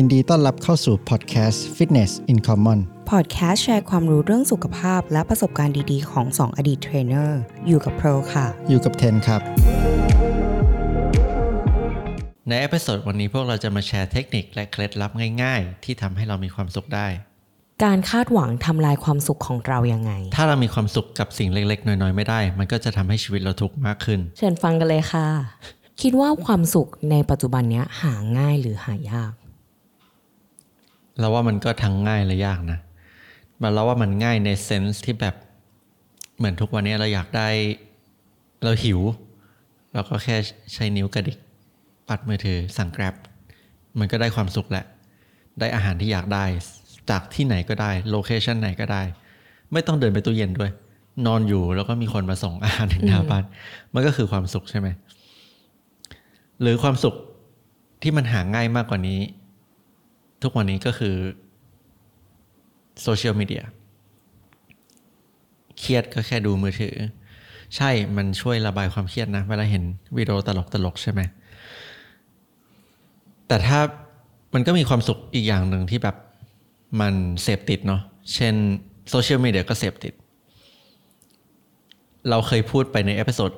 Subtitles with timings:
[0.00, 2.78] ยินดีต้อนรับเข้าสู่พอดแคสต์ Fitness in Common
[3.10, 9.40] พอดแคสต์แชร์ความรู้เรื่องสุขภาพและประสบการณ์ดีๆ ของ 2 อดีตเทรนเนอร์ อยู่กับเพิร์ลค่ะ อยู่กับเทนครับ
[12.48, 15.10] ใน episode วันนี้พวกเราจะมาแชร์เทคนิคและเคล็ดลับ
[15.42, 17.06] ง่ายๆ ที่ทำให้เรามีความสุขได้
[17.84, 25.26] การคาดหวังทำลายความสุขของเรายังไง ถ้าเรามีความสุขกับสิ่งเล็กๆ น้อยๆ ไม่ได้ มันก็จะทำให้ชีวิตเราทุกข์มากขึ้น เชิญฟังกันเลยค่ะ
[26.02, 29.32] คิดว่าความสุขในปัจจุบันเนี้ยหาง่ายหรือหายาก
[31.18, 32.78] เราว่ามันก็ทั้งง่ายและยากนะ
[33.62, 35.34] มันเราว่ามันง่ายในเซนส์ที่แบบ
[36.36, 37.48] เหมือนทุกวันนี้เราอยากได้
[38.62, 39.00] เราหิว
[39.92, 40.36] เราก็แค่
[40.74, 41.38] ใช้นิ้วกระดิก
[42.08, 43.14] ปัดมือถือสั่ง Grab
[43.98, 44.84] มันก็ได้ความสุขแหละ
[45.60, 46.44] ได้อาหารที่อยากได้
[47.10, 49.02] จากที่ไหนก็ได้โลเคชันไหนก็ได้
[49.72, 50.70] ไม่ต้องเดินไปตู้เย็นด้วย
[51.26, 53.44] นอนอยู่แล้วก็มีคนมาส่งอาหารถึงหน้าบ้าน
[53.94, 54.88] มันก็คือความสุขใช่ไหม
[56.60, 57.14] หรือความสุข
[58.02, 59.20] ที่มันหาง่ายมากกว่านี้
[60.42, 61.14] ทุกวันนี้ก็คือ
[63.02, 63.62] โซเชียลมีเดีย
[65.78, 66.96] เครียดก็แค่ดูมือถือ
[67.76, 69.84] ใช่มันช่วยระบายความเครียดนะ เวลาเห็น
[70.16, 71.20] วิดีโอตลกตลกใช่ไหม
[73.48, 73.78] แต่ถ้า
[74.54, 76.16] มันก็มีความสุขอีกอย่างหนึ่งที่แบบ
[77.00, 78.02] มันเสพติดเนาะ
[78.34, 78.54] เช่น
[79.10, 80.14] โซเชียลมีเดียก็เสพติด
[82.28, 83.52] เราเคยพูดไปใน episode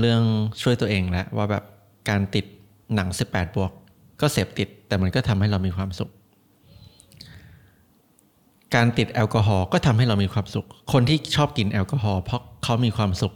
[0.00, 0.22] เรื่อง
[0.62, 1.64] ช่วยตัวเองแล้วว่าแบบ
[2.08, 2.44] การติด
[2.94, 3.72] หนัง 18 บวก
[4.20, 6.10] ก็เสพติดแต่มันก็ทำให้เรามีความสุข
[8.74, 13.34] การติดแอลกอฮอล์ก็ทำให้เรามีความสุข คนที่ชอบกินแอลกอฮอล์เพราะเขามีความสุข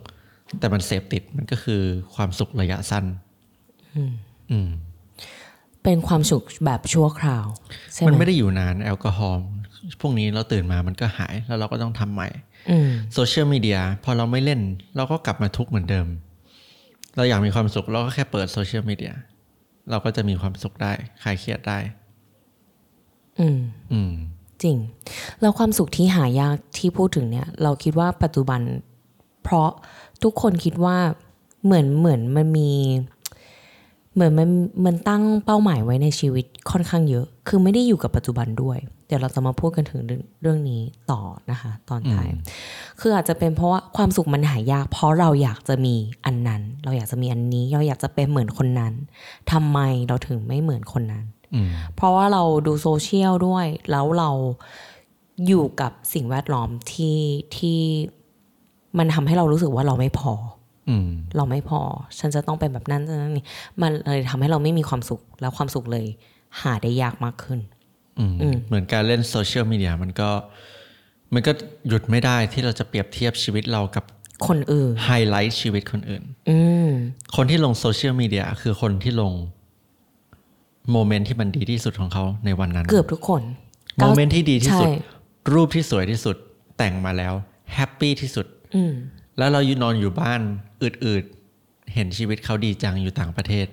[0.58, 1.80] แต่มันเสพติดมันก็คือ
[2.14, 3.04] ความสุขระยะสั้น
[4.50, 4.68] อืม
[5.82, 7.46] เป็นความสุขแบบชั่วคราว
[7.92, 9.40] ใช่ไหมมันไม่ได้อยู่นานแอลกอฮอล์
[10.00, 12.28] พวกนี้เราตื่นมามันก็หายแล้วเราก็ต้องทำใหม่
[12.70, 14.60] อืมโซเชียลมีเดียพอเราไม่เล่น
[14.96, 16.06] เราก็กลับมาทุกข์เหมือนเดิม
[17.16, 19.12] เราอยากมีความสุขเราก็แค่เปิดโซเชียลมีเดีย
[19.90, 20.92] เราก็จะมีความสุขได้
[21.22, 21.78] คลายเครียดได้
[23.40, 23.58] อืม
[23.92, 24.12] อืม
[24.62, 24.76] จริง
[25.40, 28.60] แล้วความสุขที่หายากที่พูดถึงเนี่ย เราคิดว่าปัจจุบัน
[29.42, 29.70] เพราะ
[30.22, 30.96] ทุกคนคิดว่า
[31.64, 32.70] เหมือนเหมือนมันมี
[34.20, 34.50] เหมือนมัน
[34.86, 41.20] มันตั้งเป้าหมายไว้ในชีวิตค่อนข้างเยอะ คือไม่ได้อยู่กับปัจจุบันด้วย เดี๋ยวเราจะมาพูดกันถึงเรื่องเรื่องนี้ต่อ
[41.50, 42.28] นะคะ ตอนท้าย
[43.00, 45.94] คืออาจจะเป็นเพราะว่าความสุขมันหายาก เพราะเราอยากจะมี
[46.26, 48.92] อันนั้น เราอยากจะมีอันนี้ เราอยากจะเป็นเหมือนคนนั้น
[49.52, 49.78] ทำไม
[50.08, 54.30] เราถึงไม่เหมือนคนนั้นอืมเพราะว่าเราดูโซเชียลด้วย แล้วเรา
[55.46, 57.18] อยู่กับสิ่งแวดล้อมที่
[57.56, 57.78] ที่
[58.98, 60.59] มันทำให้เรารู้สึกว่าเราไม่พออืม
[61.36, 61.80] เราไม่พอ
[62.18, 63.44] ฉันจะต้องเป็นแบบนั้นฉันต้องนี่
[63.82, 66.06] มันเลยทำให้เราไม่มีความสุขแล้วความสุขเลย
[66.60, 67.60] หาได้ยากมากขึ้น
[68.18, 70.30] อืมอืมเหมือนการเล่นโซเชียลมีเดียมันก็
[71.34, 71.52] มันก็
[71.88, 74.04] หยุดไม่ได้ที่เราจะเปรียบเทียบชีวิตเรากับ
[74.46, 76.88] คนอื่นไฮไลท์ชีวิตคนอื่นอืม
[77.36, 79.32] คนที่ลงโซเชียลมีเดียคือคนที่ลง
[80.92, 83.42] moment ที่มันดีที่สุดของเขาในวันนั้น เกือบทุกคน
[83.98, 84.92] moment ที่ดีที่สุดใช่
[85.54, 86.36] รูปที่สวยที่สุด
[86.78, 87.34] แต่งมาแล้ว
[87.74, 88.92] happy ที่สุดอืม
[89.38, 90.40] แล้วเราอยู่นอนอยู่บ้าน
[90.82, 93.66] อืดๆ เห็นชีวิตเขาดีจังอยู่ต่างประเทศ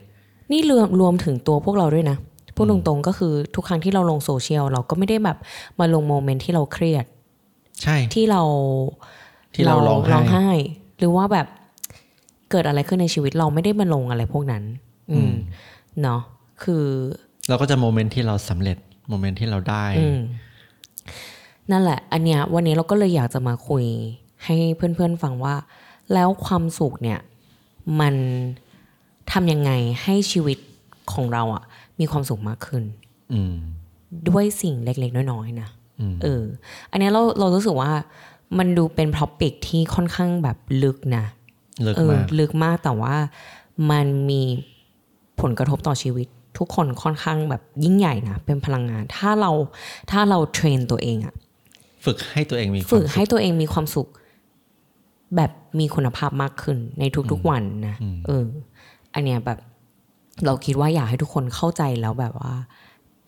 [0.51, 2.17] นี่รวมรวมถึงตัวพวกเราด้วยนะ
[2.55, 5.37] พูดตรงๆก็คือทุกครั้งที่เราลงโซเชียลเราก็ไม่ได้แบบ
[5.79, 7.05] มาลง moment ที่เราเครียด
[7.83, 8.41] ใช่ที่เรา
[9.55, 10.49] ที่เราร้องไห้ร้องไห้
[10.97, 11.47] หรือว่าแบบ
[12.51, 14.63] เกิดอะไรขึ้นในชีวิตเราไม่ได้มาลงอะไรพวกนั้น
[15.11, 15.31] อืม
[16.01, 16.21] เนาะ
[16.63, 16.85] คือ
[17.49, 18.77] เราก็จะโมเมนต์ที่เราสำเร็จ
[19.09, 20.19] โมเมนต์ที่เราได้อืม
[21.71, 23.85] นั่นแหละ อันเนี้ยวันนี้เราก็เลยอยากจะมาคุย
[24.45, 25.55] ให้เพื่อนๆฟังว่า
[26.13, 27.19] แล้วความสุขเนี่ย
[27.99, 28.15] มัน
[29.31, 29.71] ทำยังไง
[30.03, 30.57] ให้ชีวิต
[31.13, 31.63] ของเราอะ
[31.99, 32.83] มีความสุขมากขึ้น
[33.33, 33.55] อืม
[34.29, 35.69] ด้วยสิ่งเล็กๆ น้อยๆนะ
[35.99, 36.43] อืมเออ
[36.91, 37.91] อันเนี้ยเราเรารู้สึกว่า
[38.57, 43.15] มันดูเป็น topic ที่ค่อนข้างแบบลึกนะลึกเออมากลึกมากแต่ว่า
[43.91, 44.41] มันมี
[45.41, 49.51] ผลกระทบต่อชีวิต ทุกคนค่อนข้างแบบยิ่งใหญ่นะเป็นพลังงาน ถ้าเรา
[50.11, 51.33] ถ้าเรา train ตัวเองอะ
[52.05, 54.07] ฝึกให้ตัวเองมีความฝึกสุให้ขตัวเองมีความสุข
[55.35, 57.95] แบบมีคุณภาพมากขึ้นในทุกๆวันนะ
[58.25, 58.45] เออ
[59.13, 59.59] อันเนี้ยแบบ
[60.45, 62.53] เราคิดว่าอยากให้ทุกคนเข้าใจแล้วแบบว่า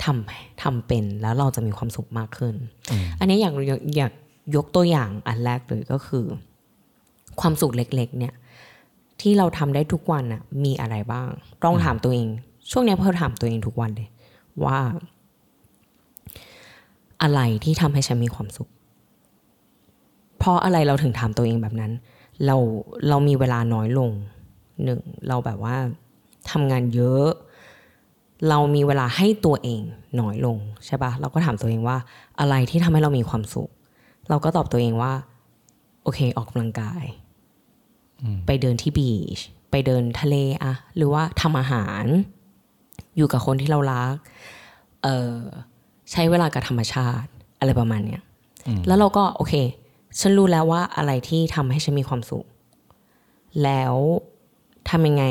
[0.04, 2.56] ทำทำเป็นแล้วเราจะมีความสุขมากขึ้น
[3.20, 4.14] อันนี้อยากอยากอยาก
[4.56, 6.26] ยกตัวอย่างอันแรกเลยก็คือ
[7.42, 8.34] ความสุขเล็ก ๆ เนี่ย
[9.22, 11.28] ที่เราทำได้ทุกวันน่ะมีอะไรบ้าง
[11.64, 12.28] ต้องถามตัวเอง
[12.72, 14.10] ช่วงเนี้ยเพิ่ถามตัวเองทุกวันเลย
[14.66, 14.80] ว่า
[17.24, 18.70] อะไรที่ทำให้ฉันมีความสุข
[20.40, 21.92] เพราะอะไรเราถึงถามตัวเองแบบนั้น
[22.46, 22.56] เรา
[23.10, 24.12] เรามีเวลาน้อยลง
[24.84, 25.76] หนึ่งเราแบบว่า
[26.52, 27.28] ทำงานเยอะ
[28.50, 29.82] เรามีเวลาให้ตัวเอง
[30.22, 31.98] น้อยลงใช่ปะเราก็ถามตัวเองว่า
[32.40, 33.70] อะไรที่ทำให้เรามีความสุข
[34.30, 35.14] เราก็ตอบตัวเองว่า
[36.04, 37.06] โอเค ออกกำลังกาย
[38.46, 39.40] ไปเดินที่บีช
[39.72, 42.06] ไปเดินทะเลอะหรือว่าทำอาหาร
[43.18, 44.16] อยู่กับคนที่เรารัก
[45.04, 45.36] เออ
[46.12, 48.22] ใช้เวลากับธรรมชาติ อะไรประมาณเนี้ย
[48.88, 49.54] แล้วเราก็โอเค
[50.20, 52.46] ฉันรู้แล้วว่าอะไรที่ทำให้ฉันมีความสุข
[53.64, 53.96] แล้ว
[54.90, 55.26] ทำยังไง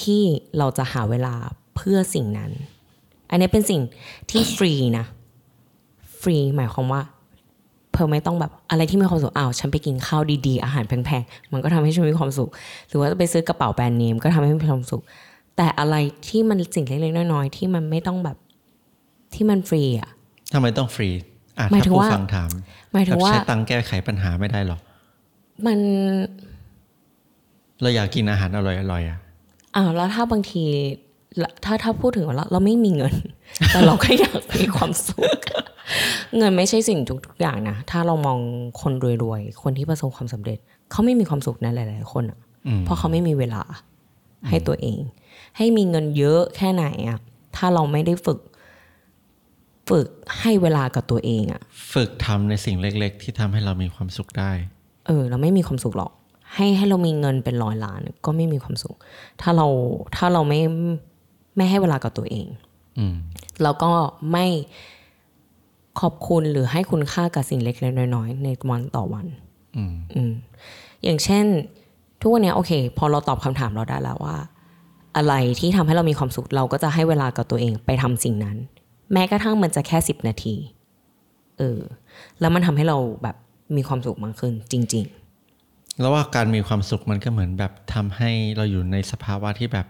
[0.00, 0.22] ที่
[0.58, 1.34] เราจะหาเวลา
[1.76, 2.50] เพื่อสิ่งนั้น
[3.30, 3.80] อันนี้เป็นสิ่ง
[4.30, 5.06] ที่ฟรีนะ
[6.20, 7.02] ฟรีหมายความว่า
[7.92, 12.50] เพิ่มไม่ต้องแบบอะไรที่มีความสุขอ้าวฉันไปกินข้าวดีๆ อาหารแพงๆ มันก็ทำให้ฉันมีความสุข
[12.88, 15.02] หรือว่าจะไปซื้อกระเป๋าแบรนด์เนมก็ทำให้มีความสุข
[15.56, 15.96] แต่อะไร
[16.28, 18.36] ที่มันสิ่งเล็กๆน้อยๆที่มันไม่ต้องแบบ
[19.34, 20.10] ที่มันฟรีอะ
[20.52, 21.08] ทำไมต้องฟรี
[21.70, 22.50] หมายถ้าถึงผู้ว่าฟังถาม
[22.92, 24.78] หมายถึแบบงว่าใช้ตังค์แก้ไขปัญหาไม่ได้หรอ
[25.66, 25.78] มัน
[27.82, 29.18] เราอยากกินอาหารอร่อยๆอะ
[29.76, 30.64] อ้าวแล้วถ้าบางที
[31.64, 33.14] ถ้าถ้าพูดถึงว่าเราเราไม่มีเงิน
[33.68, 35.40] แต่เราก็อยากมีความสุข
[36.38, 38.38] เงินไม่ใช่สิ่งทุกทุกอย่างนะถ้าเรามอง
[38.80, 38.92] คน
[39.22, 40.58] รวยๆคนที่ประสบความสำเร็จ
[40.90, 43.62] เขาไม่มีความสุขนะหลาย ๆ คนอะอืมเพราะเขาไม่มีเวลา
[44.48, 44.98] ให้ตัวเอง
[45.56, 47.18] ให้มีเงินเยอะแค่ไหนอะ
[47.56, 48.38] ถ้าเราไม่ได้ฝึก
[49.88, 50.08] ฝึก
[50.40, 54.52] ให้เวลากับตัวเองอะฝึกทำในสิ่งเล็ก ๆ ที่ทำให้เรามีความสุขได้
[55.06, 56.12] เออ เราไม่มีความสุขหรอก
[56.54, 58.96] ให้ให้เรามีเงินเป็นร้อยล้าน ก็ไม่มีความสุข
[59.40, 59.66] ถ้าเรา
[60.16, 60.60] ถ้าเราไม่
[61.56, 62.46] ไม่ให้เวลากับตัวเอง
[62.98, 63.16] อืม
[63.62, 63.92] แล้วก็
[64.32, 64.46] ไม่
[66.00, 69.26] ขอบคุณหรือให้คุณค่ากับสิ่งเล็กๆน้อยๆในวันต่อวัน
[69.76, 70.32] อืมอืม
[71.04, 71.44] อย่างเช่น
[72.20, 74.36] ทุกวันเนี้ยโอเค พอเราตอบคำถามเราได้แล้วว่า
[75.16, 78.56] อะไรที่ทำให้เรามีความสุขเราก็จะให้เวลากับตัวเองไปทำสิ่งนั้น
[79.14, 80.54] แม้กระทั่งมันจะแค่สิบนาที
[81.58, 81.80] เออ
[82.40, 83.36] แล้วมันทำให้เราแบบ
[83.76, 85.06] มีความสุขมากขึ้นจริง
[86.00, 89.86] แล้วว่าการมีความสุขมันก็เหมือนแบบทำให้เราอยู่ในสภาวะที่แบบ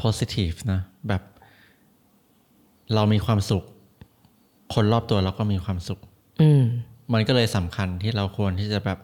[0.00, 1.22] positive นะ แบบ
[2.94, 3.64] เรามีความสุข
[4.74, 6.62] คนรอบตัวเราก็มีความสุขๆอืม
[7.12, 8.98] มันก็เลยสำคัญที่เราควรที่จะแบบ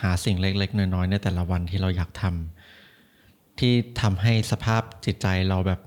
[0.00, 5.80] หาสิ่งเล็ก ๆ น้อยๆในแต่ละวันที่เราอยากทำที่ทำให้สภาพจิตใจเราแบบ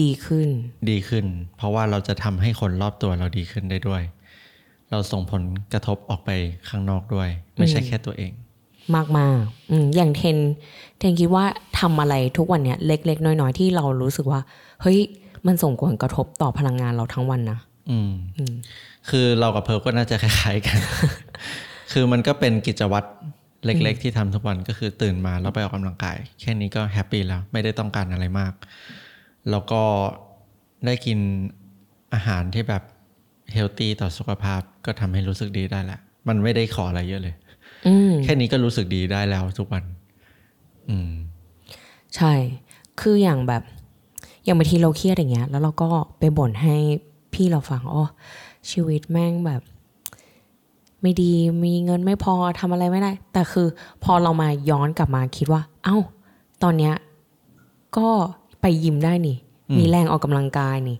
[0.00, 0.48] ดีขึ้น
[0.90, 4.02] ดีขึ้น เพราะว่าเราจะทำให้คนรอบตัวเราดีขึ้นได้ด้วย
[4.90, 5.42] เราส่งผล
[5.72, 6.30] กระทบออกไป
[6.68, 8.32] ข้างนอกด้วย ไม่ใช่แค่ตัวเอง
[8.96, 10.36] มากมากๆอืมอย่างเทน
[10.98, 11.44] เทนคิดว่า
[11.80, 14.40] ทำอะไรทุกวันเนี้ยเล็ก ๆ น้อย ๆ ที่เรารู้สึกว่า
[14.82, 14.98] เฮ้ย
[15.46, 17.58] มันส่งผลกระทบต่อพลังงานเราทั้งวันนะ
[17.90, 18.12] อืม
[19.08, 20.78] คือเรากับเพิร์ลก็น่าจะคล้ายๆกัน
[21.92, 23.08] คือมันก็เป็นกิจวัตร
[23.64, 28.52] เล็ก ๆ ที่ทำทุกวันก็คือตื่นมาแล้วไปออกกำลังกาย แค่นี้ก็ happy แล้ว ไม่ได้ต้องการอะไรมาก
[29.50, 29.82] แล้วก็
[30.86, 31.18] ได้กิน
[32.14, 32.82] อาหารที่แบบ
[33.52, 37.34] healthy ต่อสุขภาพก็ทำให้รู้สึกดีได้แหละ มันไม่ได้ขออะไรเยอะเลย
[37.86, 39.84] อืมแค่นี้ก็รู้สึกดีได้แล้วทุกวัน
[40.88, 41.12] อืม
[42.16, 42.32] ใช่
[43.00, 43.62] คืออย่างแบบ
[44.44, 45.88] อย่างบางทีเราเครียดอย่างเงี้ย แล้วเราก็
[46.18, 46.76] ไปบ่นให้
[47.34, 48.04] พี่เราฟังอ๋อ
[48.70, 49.62] ชีวิตแม่งแบบ
[51.02, 51.32] ไม่ดี
[51.64, 53.66] มีเงินไม่พอทำอะไรไม่ได้ แต่คือ
[54.04, 55.96] พอเรามาย้อนกลับมาคิดว่า เอ้า
[56.62, 56.94] ตอนเนี้ย
[57.96, 58.08] ก็
[58.66, 59.36] ไปยิมได้นี่
[59.78, 60.98] มีแรงออกกำลังกายนี่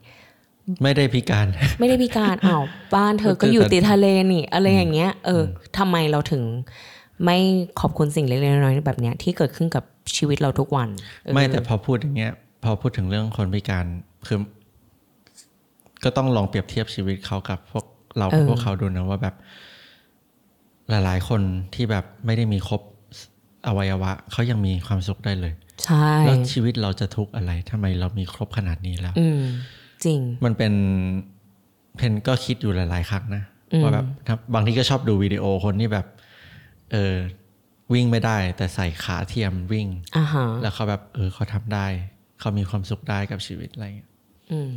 [0.82, 1.46] ไม่ได้พิการ
[1.78, 2.64] ไม่ได้พิการอ้าว
[2.94, 5.42] บ้านเธอก็อยู่ติดทะเลนี่ อะไรอย่างเงี้ย เออ
[5.78, 6.42] ทำไมเราถึง
[7.24, 7.38] ไม่
[7.80, 9.84] ขอบคุณสิ่งเล็กๆน้อยๆแบบเนี้ยที่เกิดขึ้นกับ
[10.16, 10.88] ชีวิตเราทุกวัน
[11.24, 12.32] เออไม่แต่พอพูดอย่างเงี้ย
[12.64, 13.86] พอพูดถึงเรื่องคนพิการ
[14.26, 14.38] คือ
[16.04, 17.84] ก็ต้องลองเปรียบเทียบชีวิตเขากับพวก
[18.18, 19.34] เรากับพวกเขาดูนะว่าแบบ
[20.90, 21.40] หลาย ๆ คน
[21.74, 22.80] ที่แบบไม่ได้มีครบ
[23.66, 25.52] อวัยวะเขายังมีความสุขได้เลย
[25.84, 29.42] ใช่แล้วชีวิตเราจะทุกข์อะไรทำไมเรามีครบขนาดนี้แล้วอืม
[30.04, 30.72] จริง มันเป็น
[31.96, 33.42] เพนก็คิดอยู่หลาย ๆ ครั้งนะ
[33.82, 36.06] ว่าแบบถ้าบางทีก็ชอบดูวิดีโอคนที่แบบ
[36.92, 37.14] เออ
[37.92, 41.86] วิ่งไม่ได้ แต่ใส่ขาเทียมวิ่งอ่าฮะแล้วเขาแบบ เออเขาทำได้
[42.40, 44.10] เขามีความสุขได้กับชีวิตอะไรเงี้ย
[44.50, 44.70] อืม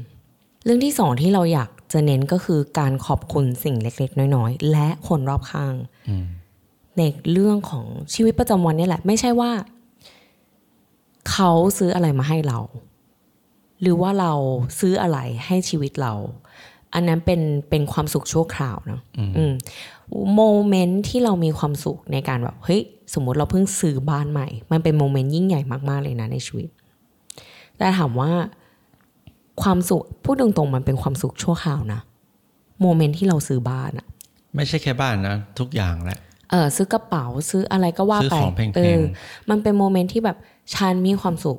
[0.65, 5.75] เรื่องที่สองที่เราอยากจะเน้นก็คือการขอบคุณสิ่งเล็ก ๆ น้อย ๆ และคนรอบข้าง
[6.09, 6.25] อืม
[6.97, 9.51] ในเรื่องของชีวิตประจำวันนี่แหละ ไม่ใช่ว่า
[11.31, 12.59] เขาซื้ออะไรมาให้เรา
[13.81, 14.33] หรือว่าเรา
[14.79, 16.13] ซื้ออะไรให้ชีวิตเรา
[16.93, 19.01] อันนั้นเป็นเป็นความสุขชั่วคราวเนอะ
[19.37, 19.53] อืม
[20.35, 22.81] moment ที่เรามีความสุขในการแบบเฮ้ย
[23.13, 26.69] สมมุติเราเพิ่งซื้อบ้านใหม่ มันเป็น moment ยิ่งใหญ่มากๆเลยนะในชีวิต
[27.77, 28.31] แต่ถามว่า
[29.61, 31.99] ความสุขพูดตรงๆมันเป็นความสุขชั่วคราวนะ
[32.81, 34.07] moment ที่เราซื้อบ้านอะ
[34.55, 36.19] ไม่ใช่แค่บ้านนะ ทุกอย่างแหละ
[36.51, 39.01] เออซื้อกระเป๋าซื้ออะไรก็ว่าซื้อไปของแพงๆเออ
[39.49, 40.37] มันเป็น moment ที่แบบ
[40.73, 41.57] ฉันมีความสุข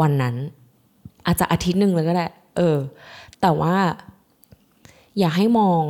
[0.00, 0.34] วันนั้น
[1.26, 2.26] อาจจะอาทิตย์หนึ่งเลยก็ได้
[2.56, 2.78] เออ
[3.40, 3.76] แต่ว่า
[5.18, 5.82] อยากให้มอง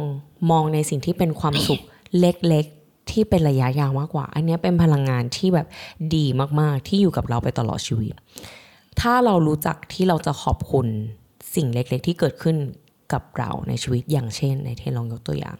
[0.50, 1.80] มองในสิ่งที่เป็นความสุข
[2.20, 5.66] เล็กๆ ที่เป็นระยะยาวมากกว่า อันนี้เป็นพลังงานที่แบบ
[6.16, 6.24] ดี
[6.60, 8.12] มากๆ ที่อยู่กับเราไปตลอดชีวิต
[9.00, 10.86] ถ้าเรารู้จักที่เราจะขอบคุณ
[11.54, 12.56] สิ่งเล็ก ๆ ที่เกิดขึ้น
[13.12, 15.56] กับเราในชีวิตอย่างเช่น ในเทนลองยกตัวอย่าง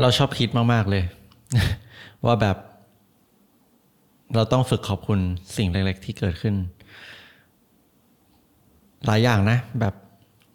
[0.00, 1.04] เราชอบคิดมากๆเลย
[2.24, 2.56] ว่าแบบ
[4.34, 5.20] เราต้องฝึกขอบคุณ
[5.56, 6.54] สิ่งเล็ก ๆ ที่เกิดขึ้น
[9.06, 9.94] หลายอย่างนะ แบบ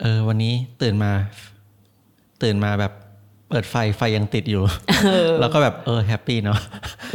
[0.02, 1.12] เออ วันนี้ตื่นมา
[2.44, 2.94] ตื่นมาแบบ
[3.50, 4.64] เปิดไฟไฟยังติดอยู่
[5.40, 6.60] แล้วก็แบบเออแฮปปี้เนาะ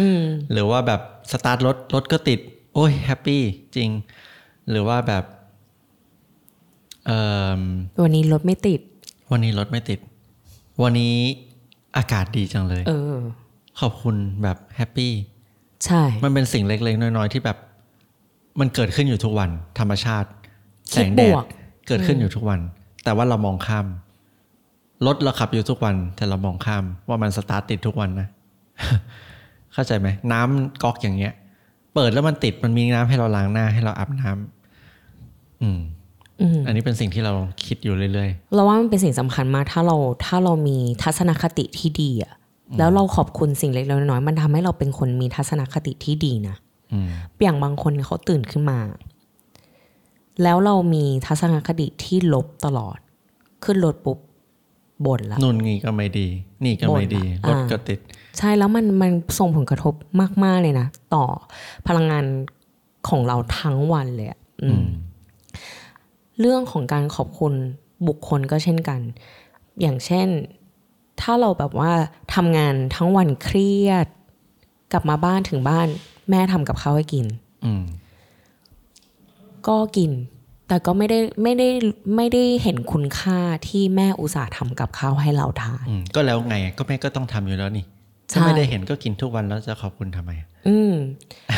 [0.00, 0.22] อืม
[0.52, 1.00] หรือว่าแบบ
[1.32, 2.40] สตาร์ทรถรถก็ติด
[2.74, 3.42] โอ้ยแฮปปี้
[3.76, 3.90] จริง
[4.70, 5.24] หรือว่าแบบ
[7.06, 7.18] เอ่
[7.58, 7.60] อ
[8.02, 8.80] วันนี้รถไม่ติด
[9.32, 9.98] วันนี้รถไม่ติด
[10.82, 11.16] วันนี้
[11.96, 13.16] อากาศดีจังเลย เออ
[13.80, 15.12] ขอบคุณแบบ happy
[15.84, 17.56] ใช่ มันเป็นสิ่งเล็กๆ น้อยๆ ที่แบบ
[18.60, 20.28] มันเกิดขึ้นอยู่ทุกวัน ธรรมชาติ
[20.90, 21.44] แสคิดงบแดดวก
[21.88, 22.60] เกิดขึ้นอยู่ทุกวัน
[23.04, 23.86] แต่ว่าเรามองข้าม
[25.06, 28.28] รถเราขับอยู่ทุกวัน แต่เรามองข้าม ว่ามันสตาร์ทติดทุกวันนะ
[29.72, 31.32] เข้าใจไหมน้ำก๊อกอย่างเงี้ย
[31.94, 35.80] เปิดแล้วมันติดมันมีน้ำให้เราล้างหน้าให้เราอาบน้ำอืม
[36.40, 37.32] อืมอันนี้เป็นสิ่งที่เรา
[37.66, 42.32] คิดอยู่เรื่อยเราว่ามันเป็นสิ่งสำคัญมาก ถ้าเราถ้าเรามีทัศนคติที่ดีอะ
[42.78, 47.08] แล้วเราขอบคุณสิ่งเล็กๆน้อยๆมันทำให้เราเป็นคนมีทัศนคติที่ดีนะๆอืม
[47.42, 48.78] อย่างบางคนเขาตื่นขึ้นมา
[50.42, 52.98] แล้วเรามีทัศนคติที่ลบตลอด
[53.64, 54.18] ขึ้นรถปุ๊บ
[55.06, 56.26] บ่นละนู่นนี่ก็ไม่ดี
[56.64, 57.98] นี่ก็ไม่ดีบ่รนถอะก็ติด
[58.38, 59.94] ใช่แล้วมันมันส่งผลกระทบ
[60.44, 61.24] มาก ๆ เลยนะ ต่อ
[61.86, 62.24] พลังงาน
[63.08, 64.84] ของเราทั้งวันเลยอะอืม
[66.40, 67.52] เรื่องของการขอบคุณ
[68.08, 69.00] บุคคลก็เช่นกัน
[69.80, 70.28] อย่างเช่น
[71.20, 71.92] ถ้าเราแบบว่า
[72.34, 74.06] ทำงานทั้งวันเครียด
[74.92, 75.88] กลับมาบ้านถึงบ้าน
[76.30, 77.26] แม่ทำกับข้าวให้กิน
[77.64, 77.84] อืม
[79.68, 80.10] ก็กิน
[80.68, 81.68] แต่ก็ไม่ได้ไม่ได้
[82.16, 87.84] ไม่ได้เห็นคุณค่าที่แม่อุตส่าห์ทำกับข้าวให้เราทานอืมก็แล้วไงก็แม่ก็ต้องทำอยู่แล้วนี่
[88.30, 90.30] ใช่ถ้าไม่ได้เห็นก็กินทุกวันแล้วจะขอบคุณทำไม
[90.68, 90.92] อืม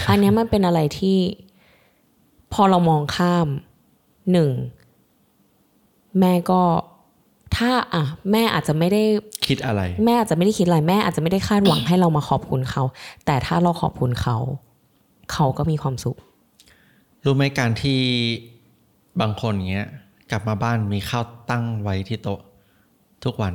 [0.09, 1.19] อันเนี้ยมันเป็นอะไรที่
[2.52, 3.47] พอเรามองข้าม
[4.33, 4.50] หนึ่ง
[6.21, 6.62] แม่ก็
[7.57, 8.02] ถ้าอะ
[8.33, 9.02] แม่อาจจะไม่ได้
[9.47, 12.85] คิดอะไร แม่อาจจะไม่ได้คิดอะไรแม่อาจจะไม่ได้คาดหวังให้เรามาขอบคุณเขา
[13.26, 14.37] แต่ถ้าเราขอบคุณเขา
[15.33, 16.16] เขาก็มีความสุข
[17.25, 18.00] รู้ไหมการที่
[19.21, 19.88] บางคนเงี้ย
[20.30, 22.40] กลับมาบ้านมีข้าวตั้งไว้ที่โต๊ะ
[23.25, 23.54] ทุกวัน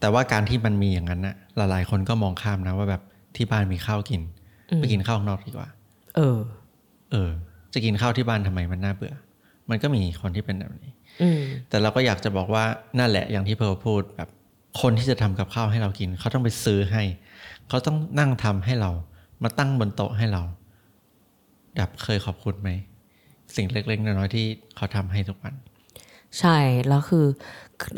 [0.00, 3.02] แต่ว่าการที่มันมีอย่างนั้นนะหลายๆคนก็มองข้ามนะว่าแบบ
[3.36, 4.22] ที่บ้านมีข้าวกิน
[4.76, 5.68] ไปกินข้าวข้างนอกดีกว่า
[6.16, 6.38] เออ
[7.12, 7.30] เออ
[7.74, 9.14] จะกินข้าวที่บ้านทำไมมันน่าเบื่อ
[9.70, 10.99] มันก็มีคนที่เป็นแบบนี้อืม
[11.68, 12.64] แต่เราก็อยากจะบอกว่า
[12.98, 14.28] นั่นแหละอย่างที่เพร์ลพูดแบบ
[14.80, 17.02] คนที่จะทำกับข้าวให้เรากิน เขาต้องไปซื้อให้
[17.68, 18.90] เขาต้องนั่งทำให้เรา
[19.42, 20.42] มาตั้งบนโต๊ะให้เรา
[21.76, 22.70] แบบเคยขอบคุณไหม
[23.56, 24.46] สิ่งเล็กๆน้อยๆที่
[24.76, 25.54] เขาทำให้ทุกวัน
[26.38, 26.56] ใช่
[26.88, 27.24] แล้วคือ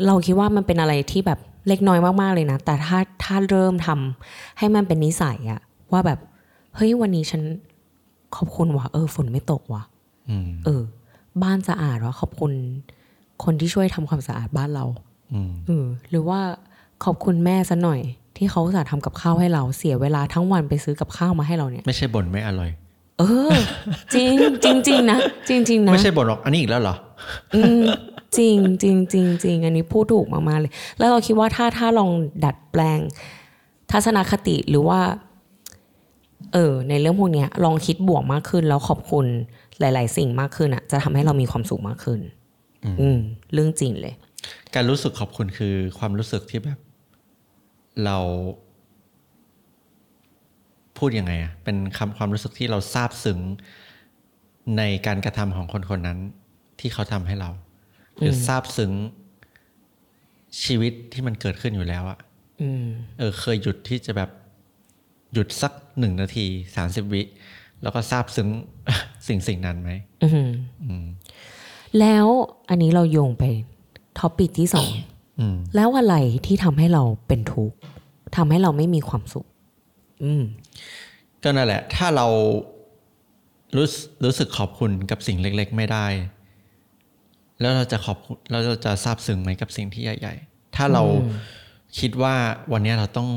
[0.05, 5.61] เราคิดว่ามันเป็นอะไรที่แบบเล็กน้อยมากๆเลยนะ แต่ถ้าถ้าเริ่มทำให้มันเป็นนิสัยอะ
[5.91, 6.19] ว่าแบบ
[6.75, 7.41] เฮ้ยวันนี้ฉัน
[8.35, 9.83] ขอบคุณว่ะเออฝนไม่ตกว่ะ
[10.29, 10.81] อืมเออ
[11.43, 12.51] บ้านสะอาดว่ะขอบคุณ
[13.45, 14.85] คนที่ช่วยทำความสะอาดบ้านเรา
[15.33, 16.39] อืมเออหรือว่า
[17.03, 18.01] ขอบคุณแม่ซะหน่อย
[18.37, 22.69] ที่เขาอุตสาห์ทำกับข้าวให้เราเสียเวลาทั้งวันไปซื้อกับข้าวมาให้เราเนี่ย ไม่ใช่บ่นไม่อร่อย
[23.19, 23.53] เออ
[24.13, 25.17] จริงจริงจริงนะ
[25.49, 26.95] จริงจริงๆนะไม่ใช่บ่นหรอกอันนี้อีกแล้วเหรอ
[27.55, 27.81] อืม
[28.37, 32.09] จริงจริงจริงจริงอันนี้พูดถูกมากๆเลย แล้วเราคิดว่าถ้าถ้าลอง
[32.45, 32.99] ดัดแปลง
[33.91, 34.99] ทัศนคติหรือว่า
[36.53, 39.25] เออ ในเรื่องพวกเนี้ยลองคิดบวกมากขึ้น แล้วขอบคุณ
[39.79, 42.42] หลาย ๆ สิ่งมากขึ้นอะ จะทำให้เรามีความสุขมากขึ้นอืม
[43.53, 44.13] เรื่องจริงเลย
[44.75, 46.79] การรู้สึกขอบคุณคือความรู้สึกที่แบบ
[48.05, 48.17] เรา
[50.97, 53.39] พูดยังไงอะเป็นคำความรู้สึกที่เราซาบซึ้ง
[54.77, 56.19] ในการกระทำของคนคนนั้น
[56.79, 57.49] ที่เขาทำให้เรา
[58.17, 58.91] หรือซาบซึ้ง
[60.63, 62.19] ชีวิตที่มันเกิดขึ้นอยู่แล้วอะ
[62.61, 62.85] อืม
[63.19, 64.29] เออ เคยหยุดที่จะแบบ
[65.33, 67.21] หยุดสักหนึ่งนาทีสามสิบวิ
[67.81, 68.49] แล้วก็ซาบซึ้ง
[69.27, 69.91] สิ่งสิ่งนั้นไหม
[70.23, 70.51] อืม
[70.83, 71.05] อืม
[71.99, 72.25] แล้ว
[72.69, 73.43] อันนี้เราโยงไป
[74.19, 74.89] topic ที่สอง
[75.39, 77.75] อืมแล้วอะไรที่ทำให้เราเป็นทุกข์
[78.35, 79.45] ทำให้เราไม่มีความสุข
[80.23, 80.43] อืม
[81.43, 82.27] ก็นั่นแหละ ถ้าเรา
[83.77, 86.07] รู้สึรู้สึกขอบคุณกับสิ่งเล็ก ๆ ไม่ได้
[87.59, 91.03] แล้วเราจะขอบคุณแล้วเราจะซาบซึ้งไหมกับสิ่งที่ใหญ่ๆ ถ้าเรา
[91.99, 92.35] คิดว่า
[92.71, 93.29] วันนี้เราต้อง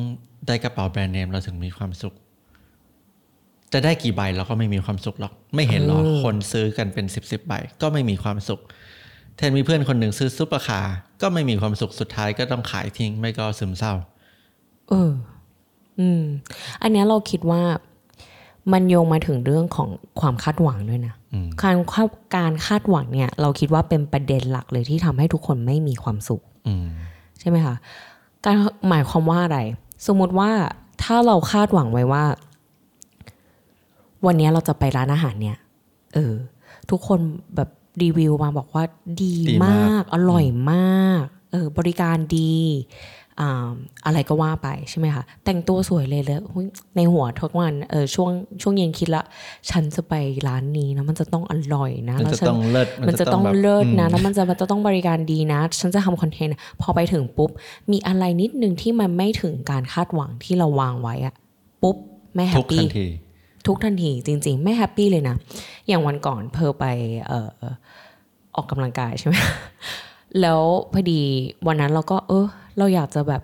[0.46, 2.14] ได้กระเป๋าแบรนด์เนมเราถึงมีความสุข
[3.72, 8.60] จะได้กี่ใบเราก็ไม่มีความสุขหรอก ไม่เห็นหรอกคนซื้อกันเป็นสิบสิบใบก็ไม่มีความสุข
[9.36, 13.92] แทนมีเพื่อนคนหนึ่งซื้อซุปเปอร์คาร์ก็ไม่มีความสุขสุดท้ายก็ต้องขายทิ้งไม่ก็ซึมเศร้า
[14.88, 15.10] เออ
[16.00, 16.22] อืม
[16.82, 17.62] อันเนี้ยเราคิดว่า
[18.72, 19.88] มันโยงมาถึงเรื่องของ
[20.20, 26.86] ความคาดหวังด้วยนะอืมการคาดการคาดหวังเนี่ย เราคิดว่าเป็นประเด็นหลักเลยที่ทำให้ทุกคนไม่มีความสุขอืม
[27.40, 27.76] ใช่ไหมคะ
[28.44, 28.56] การ
[28.88, 29.58] หมายความว่าอะไร
[30.06, 30.50] สมมุติว่า
[31.02, 32.24] ถ้าเราคาดหวังไว้ว่า
[34.26, 35.56] วันนี้เราจะไปร้านอาหารเนี่ย
[36.14, 36.34] เออ
[36.90, 37.20] ทุกคน
[37.56, 37.68] แบบ
[38.02, 38.84] รีวิวมาบอกว่า
[39.22, 42.54] ดีดีมมากาก อร่อยมาก เออ บริการดี
[43.40, 43.70] อ่า
[44.06, 48.30] อะไรก็ว่าไปใช่ไหมคะ แต่งตัวสวยเลยเลยอุ๊ยในหัวทุกวันเออช่วง
[48.62, 49.24] ช่วงเย็นคิดละ
[49.70, 50.14] ฉันจะไป
[50.48, 57.50] ร้านนี้นะ มันจะต้องอร่อยนะมันแล้วจะฉันต้องเลิศมันจะต้องแบบเลิศนะอืมแล้วมันจะมันจะต้องบริการดีนะ ฉันจะทำคอนเทนต์พอไปถึงปุ๊บ
[57.92, 61.34] มีอะไรนิดนึงที่มันไม่ถึงการคาดหวังที่เราวางไว้อะ
[61.82, 61.96] ปุ๊บ
[62.34, 62.86] ไม่แฮทุปกปี้
[63.84, 65.36] ทันทีทุกทันทีจริง ๆ ไม่ happy เลยนะ
[65.88, 66.84] อย่างวันก่อนเพอไป
[67.26, 67.50] เอ่อ
[68.56, 69.34] ออกกำลังกายใช่ไหม
[70.40, 70.60] แล้ว
[70.92, 71.20] พอดี
[71.66, 72.46] วันนั้นเราก็ เออ
[72.78, 73.42] เราอยากจะแบบ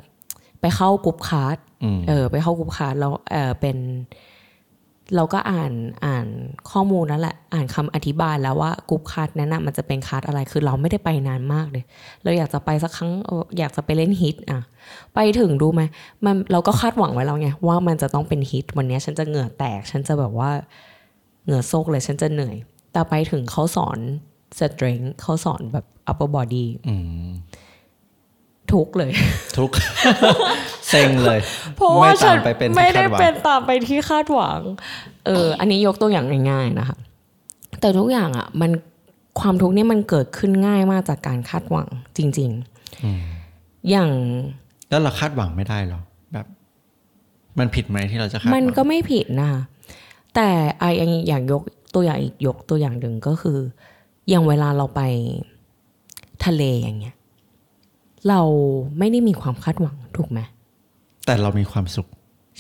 [0.60, 3.76] ไปเข้า group class อืมเออ ไปเข้า group class แล้วเออเป็น
[5.16, 5.72] เราก็อ่าน
[6.04, 6.26] อ่าน
[6.70, 11.84] ข้อมูลนั่นแหละ อ่านคำอธิบายแล้วว่า group class นั้นนะมันจะเป็นคลาสอะไรคือเราไม่ได้ไปนานมากเลย
[12.22, 13.12] เราอยากจะไปสักครั้ง
[13.58, 14.60] อยากจะไปเล่นฮิตอะ
[15.14, 15.82] ไปถึงดูไหม
[16.24, 20.50] มันเราก็คาดหวังไว้แล้วไงว่ามันจะต้องเป็นฮิตวันนี้ฉันจะเหงื่อแตก ฉันจะแบบว่า
[21.44, 22.56] เหงื่อโซกเลยฉันจะเหนื่อย
[22.92, 23.98] แต่ไปถึงเขาสอน
[24.58, 26.94] strength เขาสอนแบบ upper body อื
[27.28, 27.30] ม
[28.74, 29.12] ทุกเลย
[29.58, 29.70] ทุก
[30.88, 31.40] เซ็งเลย
[31.76, 34.60] เพราะไม่ว่าฉัตานมไปเป็นที่ไม่ได้คาดหวังเป็นตามไปที่คาดหวัง
[35.26, 36.98] เออ อันนี้ยกตัวอย่างง่ายๆนะคะ
[37.80, 38.70] แต่ทุกอย่างอะ มัน
[39.40, 42.50] ความทุกข์เนี่ยมันเกิดขึ้นง่ายมากจากการคาดหวังจริง
[43.20, 44.10] ๆ อย่าง
[44.90, 46.00] แล้วเราคาดหวังไม่ได้หรอ
[46.32, 46.46] แบบ
[47.58, 49.50] มันผิดไหมที่เราจะคาดหวังมันก็ไม่ผิดนะ
[50.34, 50.48] แต่
[50.78, 51.62] ไออย่างอย่างยก
[51.94, 53.58] ตัวอย่างอีกยกตัวอย่างหนึ่งก็คือ
[54.28, 55.00] อย่างเวลาเราไป
[56.44, 57.16] ทะเลอย่างเงี้ย
[58.28, 58.40] เรา
[58.98, 60.40] ไม่ได้มีความคาดหวังถูกไหม
[61.26, 62.06] แต่เรามีความสุข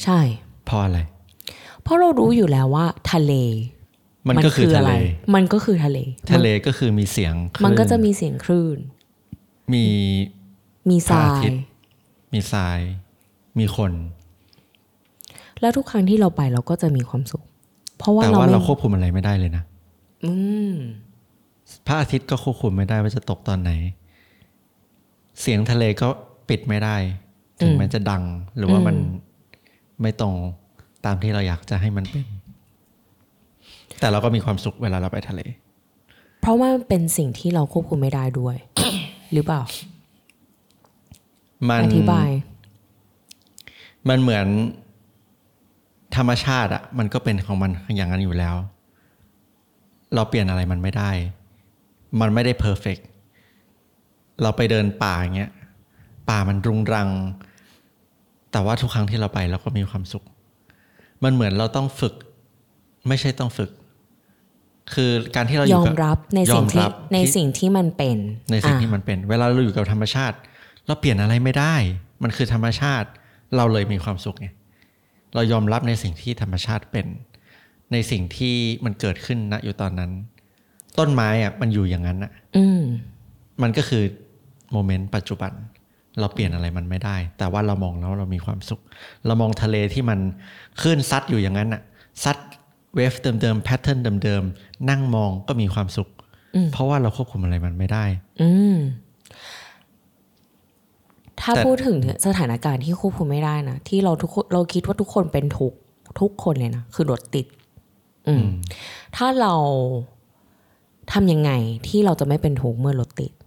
[0.02, 0.20] ใช่
[0.64, 0.98] เพราะอะไร
[1.82, 3.32] เพราะเรารู้อยู่แล้วว่า ทะเล
[4.28, 4.92] มันก็คือทะเล
[5.34, 5.98] มันก็คือทะเล
[6.32, 8.78] ทะเลก็คือมีเสียงคลื่มันก็จะมีเสียงคลื่น
[9.72, 9.86] มี
[10.90, 11.62] มีทราพระอายทิตย์
[12.32, 12.78] มีทราย
[13.58, 13.92] มีคน
[15.60, 17.42] แล้วทุกครั้งที่เราไปเราก็จะมีความสุข
[17.98, 19.64] เพราะว่าแต่เราว่าไม่เราควบคุมอะไรไม่ได้เลยนะ
[20.24, 20.32] อื
[20.70, 20.74] ม
[21.86, 23.70] พระอาทิตย์ก็ควบคุมไม่ได้ว่าจะตกตอนไหน
[25.40, 26.08] เสียงทะเลก็
[26.48, 26.96] ปิดไม่ได้
[27.60, 28.22] ถึงอืมมันจะดัง
[28.56, 30.34] หรือว่ามันอืมไม่ตรง
[31.04, 32.26] ตามที่เราอยากจะให้มันเป็น
[34.00, 35.40] แต่เราก็มีความสุขเวลาเราไปทะเล
[36.40, 38.56] เพราะว่ามันเป็นสิ่งที่เราควบคุมไม่ได้ด้วย
[39.32, 39.62] หรือเปล่า
[41.68, 42.30] มันอธิบาย
[44.08, 44.46] มันเหมือน
[46.16, 48.56] ธรรมชาติอะมันก็เป็นของมันอย่างนั้นอยู่แล้ว
[50.14, 51.10] เราเปลี่ยนอะไรมันไม่ได้
[52.20, 52.98] มันไม่ได้เพอร์เฟก
[54.42, 55.50] เราไปเดินป่าอย่างเงี้ย
[56.28, 57.08] ป่ามันรุงรัง
[58.52, 60.24] แต่ว่าทุกครั้งที่เราไปเราก็มีความสุข
[61.24, 62.14] มันเหมือนเราต้องฝึก
[63.08, 63.70] ไม่ใช่ต้องฝึก
[64.94, 68.16] คือการที่เราอยยู่อมกับรับในสิ่งยอมที่รับในที่สิ่งที่มันเป็น
[68.50, 70.36] ในสิ่งอะที่มันเป็น เวลาเราอยู่กับธรรมชาติ
[70.86, 71.74] เราเปลี่ยนอะไรไม่ได้
[72.22, 73.08] มันคือธรรมชาติ
[73.56, 74.48] เราเลยมีความสุขไง
[75.34, 77.06] เรายอมรับในสิ่งที่ธรรมชาติเป็น
[77.92, 80.10] ในสิ่งที่มันเกิดขึ้นณอยู่ตอนนั้น
[80.98, 82.80] ต้นไม้อะมันอยู่อย่างนั้นอะอืม
[83.62, 84.02] มันก็คือ
[84.72, 85.52] moment ปัจจุบัน
[86.20, 88.80] เราเปลี่ยนอะไรมันไม่ได้ แต่ว่าเรามองแล้วเรามีความสุข
[89.26, 90.18] เรามองทะเลที่มัน
[90.80, 91.82] คลื่นซัดอยู่อย่างนั้นอะ
[92.24, 92.36] ซัด
[92.96, 96.08] wave เดิมๆ pattern เดิมๆนั่งมองก็มีความสุข
[96.54, 98.04] อืมเพราะว่าเราควบคุมอะไรมันไม่ได้
[98.42, 98.76] อืม
[101.40, 105.78] ถ้าแต่พูดถึงสถานการณ์ที่ควบคุมไม่ได้นะที่เราทุกคนเราคิดว่าทุกคนเป็นทุกข์
[106.20, 107.46] ทุกคนเลยนะคือรถติด
[108.28, 108.46] อืม
[109.16, 109.54] ถ้าเรา
[111.12, 111.50] ทำยังไง
[111.88, 113.41] ที่เราจะไม่เป็นทุกข์เมื่อรถติดอืม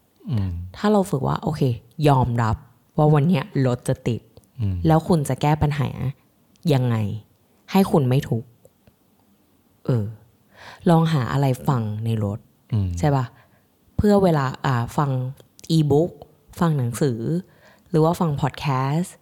[0.77, 1.61] ถ้าเราฝึกว่า โอเค
[2.09, 2.55] ยอมรับ
[2.97, 4.21] ว่าวันเนี้ยรถจะติด
[4.59, 5.89] อืมแล้วคุณจะแก้ปัญหา
[6.73, 6.95] ยังไง
[7.71, 8.47] ให้คุณไม่ทุกข์
[9.85, 10.05] เออ
[10.89, 12.39] ลองหาอะไรฟังในรถ
[12.73, 13.25] อืมใช่ปะ
[13.97, 15.09] เพื่อเวลาอ่าฟัง
[15.71, 16.11] อีบุ๊ก
[16.59, 17.19] ฟังหนังสือ
[17.89, 19.15] หรือว่าฟังพอดแคสต์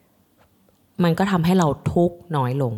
[1.04, 2.74] มันก็ทำให้เราทุกข์น้อยลง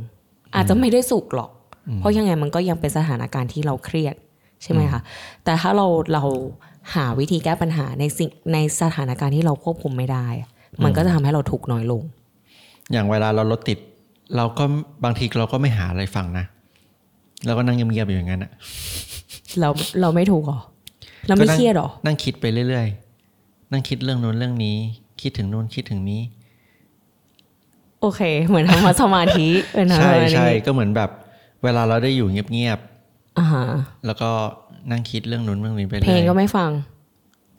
[0.56, 1.52] อาจจะไม่ได้สุขหรอก
[1.96, 4.16] เพราะยังไงมันก็ยังเป็นสถานการณ์ที่เราเครียด
[4.64, 5.02] ใช่ไหมคะ
[5.44, 6.24] แต่ถ้าเราเรา
[6.94, 10.28] หาวิธีแก้ปัญหาในสิ่งในสถานการณ์ที่เราควบคุมไม่ได้
[10.84, 12.04] มันก็จะทำให้เราทุกข์น้อยลง
[12.92, 13.80] อย่างเวลาเรารถติด
[14.36, 14.64] เราก็
[15.04, 16.46] บางทีเราก็ไม่หาอะไรฟังนะ
[17.46, 18.52] เราก็นั่งเงียบๆอยู่อย่างนั้นอะ
[19.60, 19.70] เรา
[20.02, 20.60] เราไม่ถูกหรอ
[21.28, 24.76] เราไม่ก็นั่งเครียดหรอ นั่งคิดไปเรื่อยๆ นั่งคิดเรื่องนู้นเรื่องนี้
[25.22, 26.22] คิดถึงนู้นคิดถึงนี้
[28.02, 31.10] โอเค เหมือนทำสมาธิเป็นทำสใช่มาธิใช่ก็เหมือนแบบ
[31.64, 32.80] เวลาเราได้อยู่เงียบ
[33.40, 34.30] อ่าฮะๆแล้วก็
[34.92, 36.72] นั่งคิดเรื่องนู้นเรื่องนี้ไปเพลเรื่งอยก็ไม่ฟัง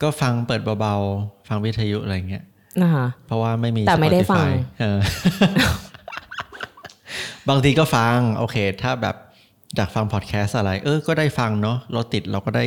[0.03, 2.45] ก็ฟังเปิดเบาๆ ฟังวิทยุอะไรเงี้ย
[2.83, 4.49] นะคะเพราะว่าไม่มีแต่ไม่ได้ Spotify ฟัง
[4.81, 4.99] เออ
[7.49, 9.17] บางทีก็ฟัง โอเค ถ้าแบบ
[9.77, 12.65] อยากฟังพอดแคสต์อะไร เออ ก็ได้ฟังเนาะเราติดเราก็ได้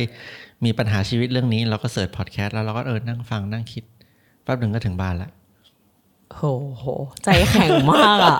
[0.64, 3.84] มีปัญหาชีวิตเรื่องนี้เราก็เสิร์ชพอดแคสต์แล้วเราก็เออนั่งฟังนั่งคิด
[4.42, 5.30] แป๊บหนึ่งก็ถึงบ้านละ
[6.36, 6.42] โห
[6.78, 6.84] โห
[7.24, 8.38] ใจแข็งมากอะ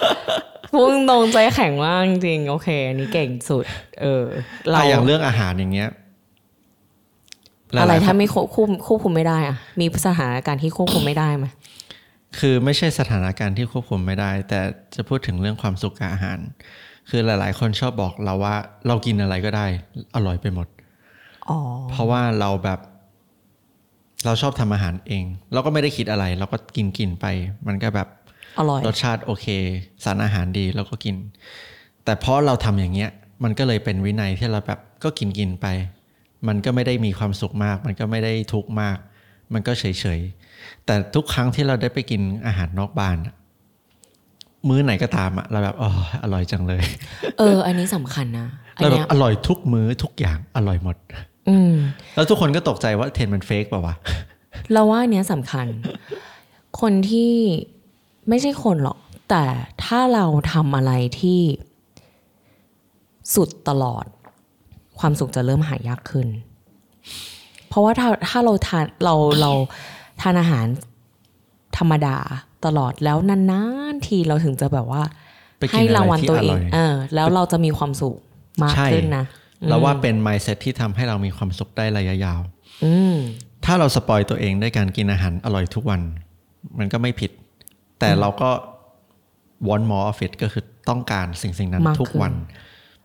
[0.73, 3.65] พูดตรงใจแข็งมากจริงๆโอเค อันนี้เก่งสุด
[4.03, 4.25] เออ
[4.71, 6.00] เราอะอย่างเรื่องอาหารอย่างเงี้ยหลยๆ
[7.79, 11.47] อะไรคนถ้าไม่ควบคุมควบคุมไม่ได้อะมีสถานการณ์ที่ควบคุมไม่ได้ไหม
[12.39, 14.61] คือไม่ใช่สถานการณ์ที่ควบคุมไม่ได้ แต่
[14.95, 16.39] จะพูดถึงเรื่องความสุขกับอาหาร
[17.09, 18.55] คือหลาย ๆ คนชอบบอกเราว่า
[18.87, 19.67] เรากินอะไรก็ได้
[20.17, 20.67] อร่อยไปหมด
[21.51, 21.59] อ๋อ
[21.91, 22.81] เพราะว่าเราแบบ
[24.25, 27.27] เราชอบทำอาหารเอง เราก็ไม่ได้คิดอะไร เราก็กินกินไป
[27.67, 28.09] มันก็แบบ
[28.59, 29.47] อร่อยรสชาติโอเค
[30.05, 31.17] สารอาหารดีเราก็กิน
[32.05, 33.11] แต่เพราะเราทำอย่างเงี้ย
[33.45, 35.67] มันก็เลยเป็นวินัยที่เราแบบก็กินกินไป
[36.49, 38.97] มันก็ไม่ได้มีความสุขมาก มันก็ไม่ได้ทุกข์มาก
[39.53, 43.35] มันก็เฉยเฉยๆแต่ทุกครั้งที่เราได้ไปกินอาหารนอกบ้านอะ
[44.69, 45.91] มื้อไหนก็ตามอะเราแบบอ๋อ
[46.23, 46.85] อร่อยจังเลย
[47.39, 50.97] เออ อันนี้สำคัญนะอันเราแบเนี้บยอร่อยทุกมื้อทุกอย่างอร่อยหมด
[51.49, 51.73] อืม
[52.15, 53.95] แล้วทุกคนก็ตกใจว่าเทรนด์มันเฟกเปล่าวะ
[54.73, 55.67] เราว่าอันเนี้ยสำคัญ
[56.81, 57.35] คนที่
[58.29, 58.99] ไม่ใช่คนหรอก
[59.31, 59.45] แต่
[59.85, 61.41] ถ้าเราทำอะไรที่
[63.35, 64.07] สุดตลอด
[65.01, 66.27] ความสุขจะเริ่มหายากขึ้น
[67.69, 69.51] เพราะว่าถ้าถ้าเราทานเราเรา
[70.21, 70.67] ทานอาหาร
[71.79, 72.17] ธรรมดา
[72.67, 75.03] ตลอดแล้วนานๆทีเราถึงจะแบบว่า
[75.59, 78.17] ไปกินให้รางวัลอะไรที่ตัวเองอร่อยเออ แล้วเราจะมีความสุข
[78.63, 79.25] มากใช่ขึ้นนะ
[79.69, 82.41] เราว่าเป็น mindset ที่ทำให้เรามีความสุขได้ระยะยาว
[82.85, 83.17] อืม
[83.65, 86.01] ถ้าเราสปอยตัวเองด้วยการกินอาหารอร่อยทุกวัน
[86.79, 87.31] มันก็ไม่ผิด
[87.99, 88.51] แต่เราก็
[89.69, 92.35] want more of it ก็คือต้องการสิ่งสิ่งนั้นมากทุกขึ้นวัน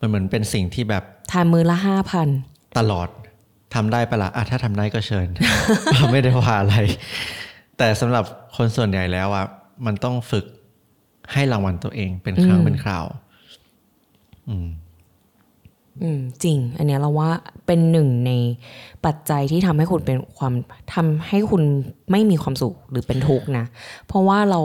[0.06, 2.28] มันเหมือนเป็นสิ่งที่แบบทานมือละห้าพัน
[2.78, 3.08] ตลอด
[3.76, 5.28] ทำได้ปะละ่ะอะถ้าทำได้ก็เชิญ
[5.94, 6.76] เราไม่ได้ว่าอะไร
[7.78, 8.24] แต่สำหรับ
[8.58, 9.46] คนส่วนใหญ่แล้วอะ
[9.86, 10.46] มันต้องฝึก
[11.34, 13.06] ให้รางวัลตัวเองเป็นครั้งเป็นคราว
[14.50, 14.68] อืม
[16.02, 17.30] อืม จริง อันเนี้ยเราว่า
[17.66, 18.32] เป็นหนึ่งใน
[19.06, 20.54] ปัจจัยที่ทำให้คุณเป็นความ
[20.94, 21.64] ทำให้คุณ
[22.12, 23.66] ไม่มีความสุขหรือเป็นทุกข์นะ
[24.08, 24.62] เพราะว่าเรา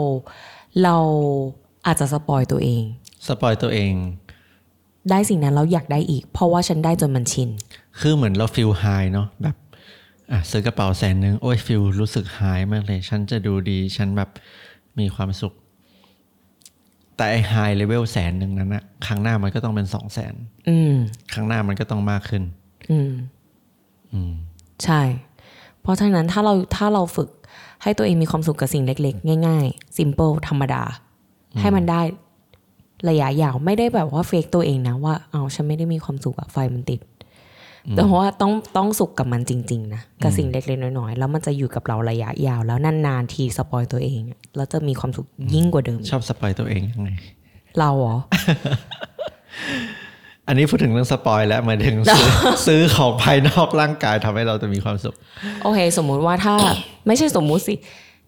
[0.83, 0.97] เรา
[1.85, 2.83] อาจจะ spoil ตัวเอง
[3.27, 3.93] spoil ตัวเอง
[5.09, 7.49] ได้สิ่งนั้นเราอยากได้อีก เพราะว่าฉันได้จนมันชิน
[7.99, 9.55] คือเหมือนเรา feel high เนาะแบบ
[10.31, 12.41] อะซื้อกระเป๋าแสนนึงโอ้ย feel รู้สึก high
[12.71, 14.29] มากเลย ฉันจะดูดี ฉันแบบ
[14.99, 15.53] มีความสุข
[17.15, 20.33] แต่ไอ้ไฮเลเวลแสนหนึ่งนั้นอะครั้งหน้ามันก็ต้องเป็นสองแสน
[20.69, 20.93] อืม
[21.33, 22.43] ครั้งหน้ามันก็ต้องมากขึ้น
[22.91, 23.11] อืม
[24.13, 24.33] อืม
[24.83, 25.01] ใช่
[25.81, 27.29] เพราะฉะนั้นถ้าเราถ้าเราฝึก
[27.83, 30.83] ให้ตัวเองมีความสุขกับสิ่งเล็ก ๆ ง่าย ๆ simple ธรรมดา
[31.59, 32.01] ให้มันได้
[33.09, 36.99] ระยะยาวไม่ได้แบบว่า fake ตัวเองนะว่าเอาฉันไม่ได้มีความสุขอะไฟมันติด
[37.95, 47.09] แต่ว่าต้องต้องสุขกับมันจริง ๆ นะ กับสิ่งเล็กๆน้อยๆ แล้วมันจะอยู่กับเราระยะยาวแล้วนานๆที spoilตัวเองอะแล้วจะมีความสุขยิ่งกว่าเดิม ชอบ spoil ตัวเองยังไง
[47.79, 48.15] เราเหรอ
[50.47, 52.27] อันนี้พูดถึงเรื่อง spoil แล้วหมายถึงซื้อ
[52.67, 55.15] ซื้อของภายนอกร่างกายทำให้เราจะมีความสุข
[55.63, 56.55] โอเค สมมุติว่าถ้า
[57.07, 57.75] ไม่ใช่สมมุติสิ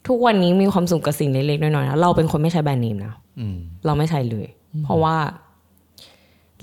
[0.07, 4.47] ทุกวันนี้มีความสุขกับสิ่งเล็กๆน้อยๆนะเราเป็นคนไม่ใช้แบรนด์เนมนะอืมเราไม่ใช้เลย
[4.83, 5.17] เพราะว่า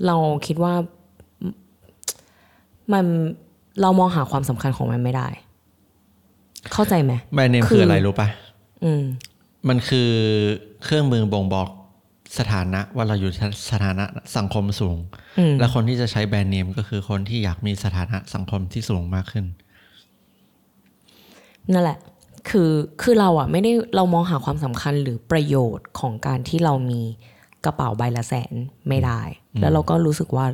[0.05, 0.15] เรา
[0.47, 0.73] คิดว่า
[2.93, 3.05] มัน
[3.81, 5.27] เรามองหาความสำคัญของมันไม่ได้
[6.73, 8.27] เข้าใจไหมแบรนด์เนมคืคือออะไรรู้ปะ
[8.83, 9.03] อืม
[9.67, 10.09] มันคือ
[10.83, 11.69] เครื่องมือบ่งบอก
[12.39, 13.31] สถานะว่าเราอยู่
[13.71, 14.05] สถานะ
[14.37, 14.97] สังคมสูง
[15.39, 19.45] อืมและคนที่จะใช้แบรนด์เนมก็คือคนที่อยากมีสถานะสังคมที่สูงมากขึ้น
[21.73, 21.99] นั่นแหละ
[22.49, 22.71] คือ
[23.01, 27.01] คือเราอะไม่ได้เรามองหาความสำคัญหรือประโยชน์ของการที่เรามี
[27.65, 28.53] กระเป๋าใบละแสน
[28.87, 29.21] ไม่ได้
[29.61, 30.45] แล้วเราก็รู้สึกว่า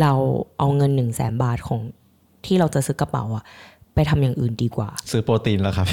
[0.00, 0.12] เรา
[0.58, 1.80] เอาเงินหนึ่งแสนบาทของ
[2.46, 3.44] ที่เราจะซื้อกระเป๋าอะ
[3.94, 5.88] ไปทำอย่างอื่นดีกว่า ซื้อโปรตีนแล้วครับ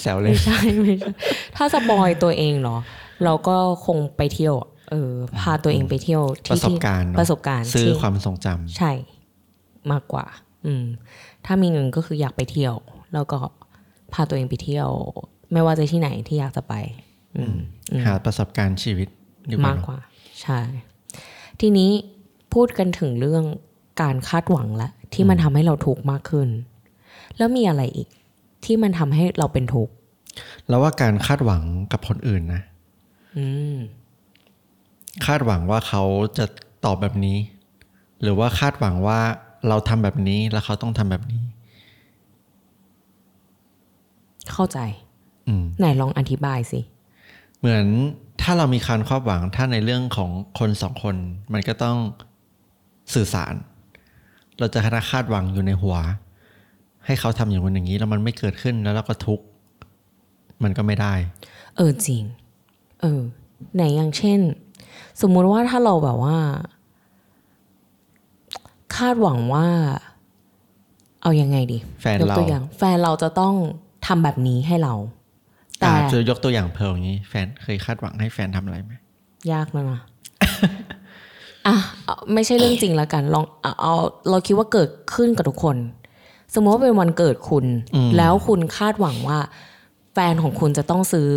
[0.00, 1.10] แซวเลยไม่ใช่ไม่ใช่
[1.56, 2.76] ถ้าสปอยตัวเองเหรอ
[3.24, 4.54] เราก็คงไปเที่ยว
[4.90, 8.92] เออพาตัวเองไปเที่ยวปที่ระสบการณ์ที่เนอะประสบการณ์ซื้อที่ความทรงจำใช่
[9.92, 10.26] มากกว่า
[10.66, 10.84] อืม
[11.46, 12.74] ถ้ามีเงินก็คืออยากไปเที่ยว
[13.14, 13.38] แล้วก็
[14.12, 14.88] พาตัวเองไปเที่ยว
[15.52, 17.03] ไม่ว่าจะที่ไหนที่อยากจะไปอืม
[18.04, 19.08] หาประสบการณ์ชีวิต
[19.50, 19.98] ดีกว่ามากกว่า
[20.42, 20.60] ใช่
[21.60, 21.90] ทีนี้
[22.52, 23.44] พูดกันถึงเรื่อง
[24.02, 26.48] การคาดหวังละ ที่มันทำให้เราทุกข์มากขึ้น
[27.36, 28.08] แล้วมีอะไรอีก
[28.64, 29.92] ที่มันทำให้เราเป็นทุกข์
[30.68, 32.62] แล้วว่าการคาดหวังกับคนอื่นนะ
[33.36, 33.76] อืม
[35.26, 36.02] คาดหวังว่าเขา
[36.38, 36.46] จะ
[36.84, 37.38] ตอบแบบนี้
[38.22, 39.20] หรือว่าคาดหวังว่า
[39.68, 41.42] เราทำแบบนี้แล้วเขาต้องทำแบบนี้
[44.52, 44.78] เข้าใจ
[45.48, 46.80] อืมไหนลองอธิบายสิ
[47.64, 47.86] เหมือน
[48.42, 51.16] ถ้าเรามีการคาดหวังถ้าในเรื่องของคนสองคน
[51.52, 51.96] มันก็ต้อง
[53.14, 53.54] สื่อสาร
[54.58, 55.96] เราจะคณะคาดหวังอยู่ในหัว
[57.06, 59.44] ให้เขาทำอย่างนู้นอย่างนี้แล้วมันไม่เกิดขึ้นแล้วเราก็ทุกข์
[60.62, 61.14] มันก็ไม่ได้
[61.76, 62.22] เออจริง
[63.00, 63.20] เออ
[63.74, 64.40] ไหนอย่างเช่น
[65.20, 66.36] สมมุติว่าถ้าเราแบบว่า
[68.96, 69.66] คาดหวังว่า
[71.22, 73.54] เอายังไงดีแฟนยกเราตัวอย่าง แฟนเราจะต้อง
[74.06, 74.94] ทำแบบนี้ให้เรา
[75.78, 78.92] แต่อาจะยกตัวอย่างเพลอย่างนี้ แฟนเคยคาดหวังให้แฟนทำอะไรไหม
[79.52, 80.00] ยากแล้วนะ
[81.66, 83.94] อะเอาไม่ใช่เรื่องจริงแล้วกันลองเอาเอา
[84.30, 85.76] เราคิดว่าเกิดขึ้นกับทุกคน
[86.54, 87.64] สมมติว่าเป็นวันเกิดคุณ
[88.16, 89.38] แล้วคุณคาดหวังว่า
[90.12, 91.28] แฟนของคุณจะต้องซื้อ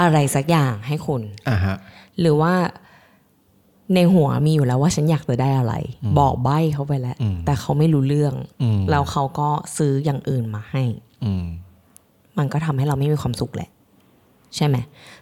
[0.00, 1.76] อะไรสักอย่างให้คุณอ่าฮะ
[2.20, 2.54] หรือว่า
[3.94, 5.74] ในหัวมีอยู่แล้วว่าฉันอยากจะได้อะไร
[6.18, 10.82] บอกใบ้เขาไปแล้วอืมแต่เขาไม่รู้เรื่องอืมแล้วเขาก็ซื้ออย่างอื่นมาให้
[11.24, 11.32] อื
[12.40, 13.70] มมันก็ทำให้เราไม่มีความสุขแหละ
[14.56, 14.76] ใช่ไหม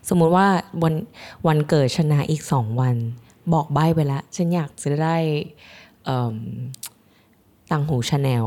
[0.09, 0.47] สมมุติว่า
[0.83, 0.95] วัน
[1.47, 2.97] วันเกิดชนะอีกสองวัน
[3.53, 5.17] บอกใบ้ไปแล้วฉันอยากจะได้
[6.05, 6.37] เอิ่ม
[7.71, 8.45] ต่างหูชาแนล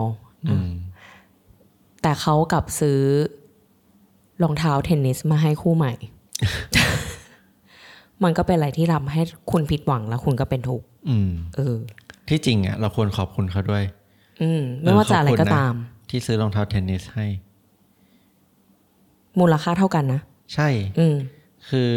[0.48, 0.72] อืม
[2.02, 3.00] แต่เขากลับซื้อ
[4.44, 5.94] รองเท้าเทนนิสมาให้คู่ใหม่
[8.24, 11.76] มันก็เป็นอะไรที่ทำให้คุณผิดหวังแล้วคุณก็เป็นทุกข์อืมเออ
[12.30, 13.84] ที่จริงอะ เราควรขอบคุณเขาด้วย
[14.42, 15.74] อืม ไม่ว่าจะอะไรก็ตาม
[16.10, 17.28] ที่ซื้อรองเท้าเทนนิสให้
[19.39, 20.22] มูลค่าเท่ากันนะ
[20.54, 21.15] ใช่ อืม
[21.70, 21.91] คือ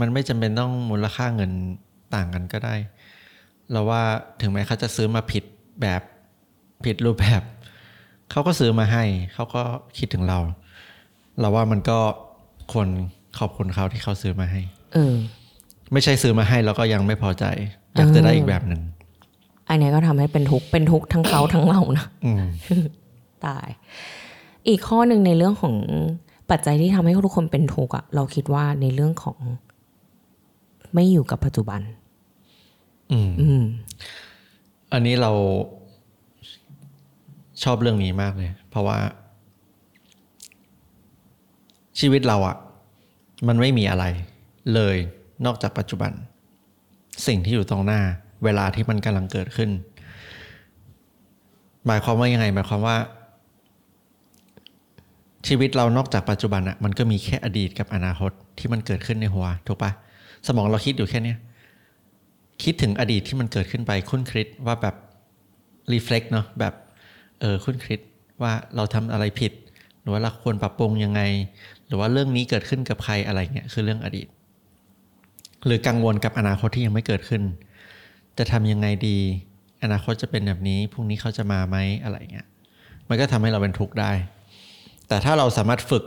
[0.00, 1.50] มันไม่จำเป็นต้องมูลค่าเงิน
[2.14, 2.74] ต่างกันก็ได้
[3.72, 4.02] เราว่า
[4.40, 5.44] ถึงแม้เขาจะซื้อมาผิด
[5.82, 6.02] แบบ
[6.84, 7.42] ผิดรูปแบบ
[8.30, 9.62] เขาก็ซื้อมาให้ เขาก็
[9.98, 10.38] คิดถึงเรา
[11.40, 11.98] เราว่ามันก็
[12.72, 12.88] ควร
[13.38, 14.60] ขอบคุณเขาที่เขาซื้อมาให้
[14.94, 15.14] เออ
[15.92, 17.44] ไม่ใช่ซื้อมาให้แล้วก็ยังไม่พอใจ
[17.94, 18.82] อยากจะได้อีกแบบหนึ่ง
[19.68, 22.44] อันเนี้ยก็ทำให้เป็นทุกข์เป็นทุกข์ทั้งเขาทั้งเรานะอืม
[23.46, 23.68] ตาย
[24.68, 25.74] อีกข้อหนึ่งในเรื่องของ
[26.50, 29.38] ปัจจัยที่ทำให้ทุกคนเป็นทุกข์อะเราคิดว่าในเรื่องของ
[30.94, 31.80] ไม่อยู่กับปัจจุบัน
[33.12, 33.62] อืมอืม
[34.92, 35.32] อันนี้เรา
[37.62, 38.98] ชอบเรื่องนี้มากเลย เพราะว่า
[42.00, 42.56] ชีวิตเราอะ
[43.48, 44.04] มันไม่มีอะไร
[44.74, 44.96] เลย
[45.46, 46.12] นอกจากปัจจุบัน
[47.26, 48.00] สิ่งที่อยู่ตรงหน้า
[48.44, 49.70] เวลาที่มันกำลังเกิดขึ้น
[51.86, 52.96] หมายความว่ายังไง หมายความว่า
[55.46, 59.90] ชีวิตเรานอกจากปัจจุบันอะมันก็มีแค่อดีตกับอนาคตที่มันเกิดขึ้นในหัวถูกปะ
[60.46, 61.38] สมองเราคิดอยู่แค่เนี้ย
[62.62, 64.94] คิดถึงอดีตที่มันเกิดขึ้นไปคุ้นคิดว่าแบบ
[65.92, 66.74] รีเฟล็กเนาะแบบ
[67.40, 68.00] เออคุ้นคิด
[68.42, 69.52] ว่าเราทำอะไรผิด
[70.00, 71.20] หรือว่าเราควรปรับปรุงยังไง
[71.86, 74.26] หรือว่าเรื่องนี้เกิดขึ้นกับใครอะไรเงี้ยคือเรื่องอดีต
[75.66, 77.42] หรือกังวลกับอนาคตที่ยังไม่เกิดขึ้น
[78.38, 79.18] จะทำยังไงดี
[79.84, 82.46] อนาคตจะเป็นแบบนี้พรุ่งนี้เขาจะมาไหมอะไรเงี้ย
[83.08, 84.12] มันก็ทำให้เราเป็นทุกข์ได้
[85.08, 86.04] แต่ถ้าเราสามารถฝึก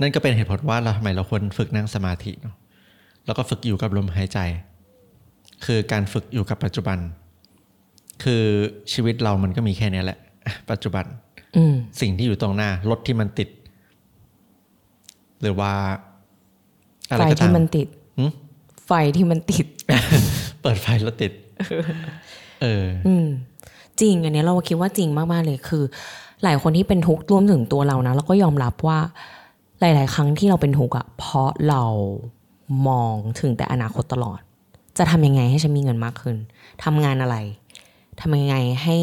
[0.00, 2.56] นั่นก็เป็นเหตุผลว่าเราทำไมเราควรฝึกนั่งสมาธิเนาะ
[3.26, 4.38] แล้วก็ฝึกอยู่กับลมหายใจ
[5.64, 6.98] คือการฝึกอยู่กับปัจจุบัน
[8.24, 8.42] คือ
[8.92, 10.18] ชีวิตเรามันก็มีแค่เนี้ยแหละ
[10.70, 11.04] ปัจจุบัน
[11.56, 13.48] อืมสิ่งที่อยู่ตรงหน้ารถที่มันติด
[15.40, 15.72] หรือว่า
[17.10, 18.24] อะไรไฟก็ตาที่มมันติดหึ
[18.86, 19.66] ไฟที่มันติด
[20.62, 21.32] เปิดไฟแล้วติด
[22.62, 23.26] เอออืม
[24.00, 25.84] จริง อันเนี้ยเราคิดว่าจริงมาก ๆ เลยคือ
[26.44, 28.98] หลายคนที่เป็นทุกข์รวมถึงตัวเรานะเราก็ยอมรับว่า
[29.80, 31.82] หลาย ๆ ครั้งที่เราเป็นทุกข์อะเพราะเรา
[32.88, 34.40] มองถึงแต่อนาคตตลอด
[34.98, 36.36] จะทำยังไงให้ฉันมีเงินมากขึ้น
[36.84, 37.36] ทำงานอะไร
[38.20, 38.96] ทำยังไงให้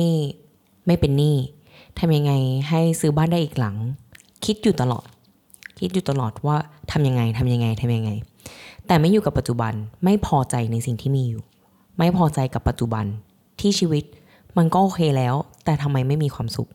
[0.85, 1.35] ไม่เป็นหนี้
[1.99, 2.33] ทำยังไง
[2.69, 3.75] ให้ซื้อบ้านได้อีกหลัง
[4.45, 5.07] คิดอยู่ตลอด
[5.79, 6.57] คิดอยู่ตลอดว่า
[6.91, 8.11] ทำยังไงทำยังไงทำยังไง
[8.87, 9.73] แต่ไม่อยู่กับปัจจุบัน
[10.03, 11.41] ไม่พอใจในสิ่งที่มีอยู่
[11.97, 13.05] ไม่พอใจกับปัจจุบัน
[13.59, 14.03] ที่ชีวิต
[14.57, 16.69] มันก็โอเคแล้ว แต่ทำไมไม่มีความสุข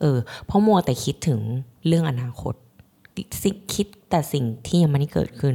[0.00, 1.40] เออเพราะมัวแต่คิดถึง
[1.86, 2.54] เรื่องอนาคต
[3.42, 5.54] สิคิดแต่สิ่งที่ยังไม่ได้เกิดขึ้น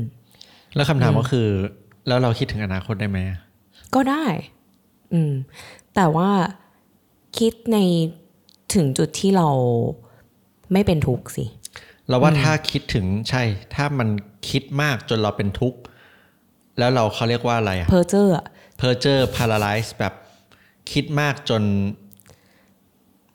[0.76, 1.48] แล้วคำถามก็คือ
[2.08, 3.20] แล้วเราคิดถึงอนาคตได้ไหม
[3.96, 4.26] ก็ได้
[5.14, 5.34] อืม
[5.96, 6.30] แต่ว่า
[7.40, 7.78] คิดใน
[8.76, 9.50] ถึงจุดที่เรา
[10.74, 11.46] ไม่เป็นทุกข์สิ
[12.08, 13.44] เราว่าถ้าคิดถึงใช่
[13.76, 14.10] ถ้ามัน
[14.50, 15.80] คิดมากจนเราเป็นทุกข์
[16.80, 18.34] แล้วเราเขาเรียกว่าอะไรอะเพอเจอร์
[18.78, 20.14] เพอร์เจอร์ paralyze แบบ
[20.92, 21.64] คิดมากจน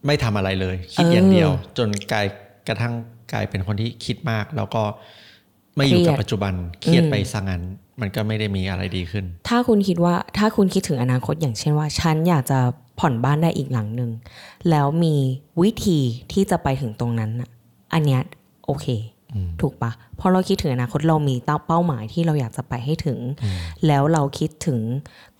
[0.06, 2.26] ไม่ทำอะไรเลย คิดอย่างเดียว จนกลาย
[2.68, 2.92] กระทั่ง
[3.32, 4.82] กลายเป็นคนที่คิดมาก แล้วก็
[5.76, 7.62] ไม่อยู่กับปัจจุบันเครียดไปซะงั้น
[8.00, 12.58] มันก็ไม่ได้มีอะไรดีขึ้น ถ้าคุณคิดว่าถ้าคุณคิดถึงอนาคตอย่างเช่นว่า ฉันอยากจะ
[12.98, 14.10] ผ่อนบ้านได้อีกหลังหนึ่ง
[14.70, 15.14] แล้วมี
[15.62, 15.98] วิธี
[16.32, 17.50] ที่จะไปถึงตรงนั้นน่ะ
[17.92, 18.22] อันเนี้ย
[18.66, 18.86] โอเค
[19.60, 21.34] ถูกปะเพราะเราคิดถึงอนาคตเรามี
[21.66, 23.18] เป้าหมายที่เราอยากจะไปให้ถึง
[23.86, 24.78] แล้วเราคิดถึง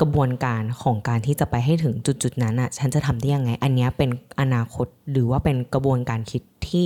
[0.01, 6.85] กระบวนการของการที่จะไปให้ถึงจุดๆนั้นอะ ฉันจะทำได้ยังไง อันเนี้ยเป็นอนาคตหรือว่าเป็นกระบวนการคิดที่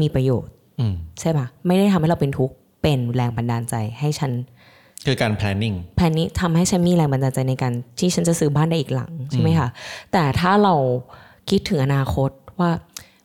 [0.00, 4.32] มีประโยชน์อืมใช่ปะไม่ได้ทำให้เราเป็นทุกข์เป็นแรงบันดาลใจให้ฉัน
[5.06, 9.68] คือการ planning แผนนี้ทำให้ฉันมีแรงบันดาลใจในการที่ฉันจะซื้อบ้านได้อีกหลังใช่ไหมคะ
[10.12, 10.74] แต่ถ้าเรา
[11.50, 12.30] คิดถึงอนาคต
[12.60, 12.70] ว่า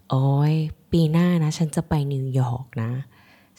[0.10, 0.54] โอ้ย
[0.92, 2.92] ปีหน้านะ ฉันจะไปนิวยอร์กนะ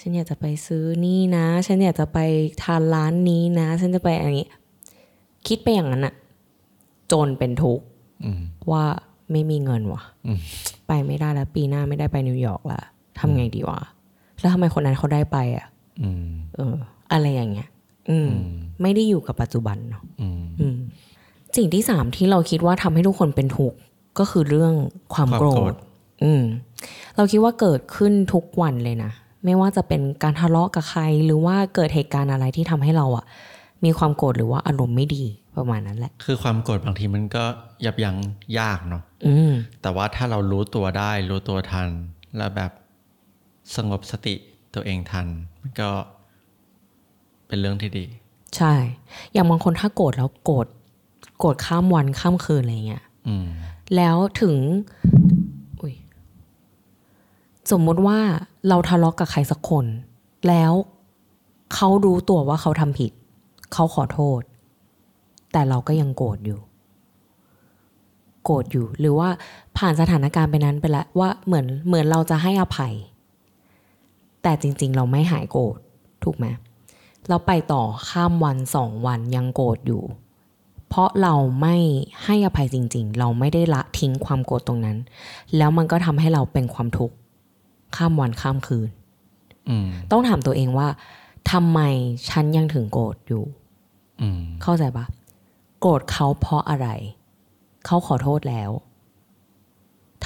[0.00, 2.18] ฉันอยากจะไปซื้อนี่นะ ฉันอยากจะไป
[2.62, 4.50] ทานร้านนี้นะ ฉันจะไปอะไรอย่างนี้
[5.46, 6.14] คิดไปอย่างนั้นอะ
[7.12, 7.84] จนเป็นทุกข์
[8.24, 8.84] อืมว่า
[9.32, 10.38] ไม่มีเงินวะอืม
[10.86, 12.80] ไปไม่ได้แล้วปีหน้าไม่ได้ไปนิวยอร์กละ
[13.18, 13.80] ทำไงดีวะ
[14.40, 15.66] แล้วทำไมคนนั้นเขาได้ไปอะ
[16.02, 16.76] อืมเออ
[17.12, 17.68] อะไรอย่างเงี้ย
[18.10, 18.28] อืม
[18.82, 20.76] ไม่ได้อยู่กับปัจจุบันเนาะอืมอืม
[21.56, 23.78] สิ่งที่สามที่เราคิดว่าทำให้ทุกคนเป็นทุกข์
[24.18, 24.72] ก็คือเรื่อง
[25.14, 25.76] ความความโกรโกรธธ
[26.24, 26.42] อืม
[27.16, 29.12] เราคิดว่าเกิดขึ้นทุกวันเลยนะ
[29.44, 33.24] ไม่ว่าจะเป็นการทะเลาะกับใคร หรือว่าเกิดเหตุการณ์อะไรที่ทำให้เราอะ
[33.84, 35.24] มีความโกรธหรือว่าอารมณ์ไม่ดี
[35.56, 37.44] ประมาณนั้นแหละ คือความโกรธบางทีมันก็
[37.84, 38.16] ยับยั้ง
[38.58, 39.52] ยากเนาะอืม
[39.82, 41.88] แต่ว่าถ้าเรารู้ตัวได้ รู้ตัวทัน
[42.36, 42.72] แล้วแบบ
[43.76, 44.34] สงบสติ
[44.74, 45.26] ตัวเองทัน
[45.62, 45.90] มันก็
[47.48, 48.04] เป็นเรื่องที่ดี
[48.56, 48.74] ใช่
[49.32, 50.66] อย่างบางคนถ้าโกรธแล้วโกรธ
[51.38, 53.46] โกรธข้ามวันข้ามคืนอะไรเงี้ยอืม
[53.96, 54.54] แล้วถึง
[55.24, 55.25] อุย
[57.70, 58.18] สมมุติว่า
[58.68, 59.86] เราทะเลาะกับใครสักคน
[60.48, 60.72] แล้ว
[61.74, 63.12] เขารู้ตัวว่าเขาทำผิด
[63.72, 64.40] เขาขอโทษ
[65.52, 66.60] แต่เราก็ยังโกรธอยู่
[68.44, 69.28] โกรธอยู่หรือว่า
[69.76, 72.94] ผ่านสถานการณ์ไปนั้นไปแล้วว่าเหมือนเหมือนเราจะให้อภัย
[74.42, 75.78] แต่จริง ๆ เราไม่หายโกรธ
[76.24, 76.46] ถูกไหม
[77.28, 80.02] เราไปต่อข้ามวันสองวันยังโกรธอยู่
[80.88, 81.76] เพราะเราไม่
[82.24, 84.96] ให้อภัยจริง ๆ เราไม่ได้ละทิ้งความโกรธตรงนั้น
[85.56, 87.14] แล้วมันก็ทำให้เราเป็นความทุกข์
[87.96, 88.88] ข้ามวันข้ามคืน
[89.68, 90.88] อืมต้องถามตัวเองว่า
[91.52, 91.80] ทำไม
[92.28, 93.44] ฉันยังถึงโกรธอยู่
[94.20, 95.04] อืมเข้าใจปะ
[95.80, 96.88] โกรธเขาเพราะอะไร
[97.86, 98.70] เขาขอโทษแล้ว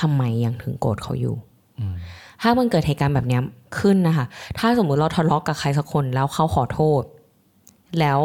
[0.00, 1.36] ทำไมยังถึงโกรธเขาอยู่
[1.78, 1.94] อืม
[2.42, 3.42] ถ้ามันเกิดเหตุการณ์แบบเนี้ย
[3.78, 4.26] ขึ้นนะคะ
[4.58, 7.02] ถ้าสมมุติเราทะเลาะกับใครสักคนแล้วเขาขอโทษ
[8.00, 8.20] แล้ว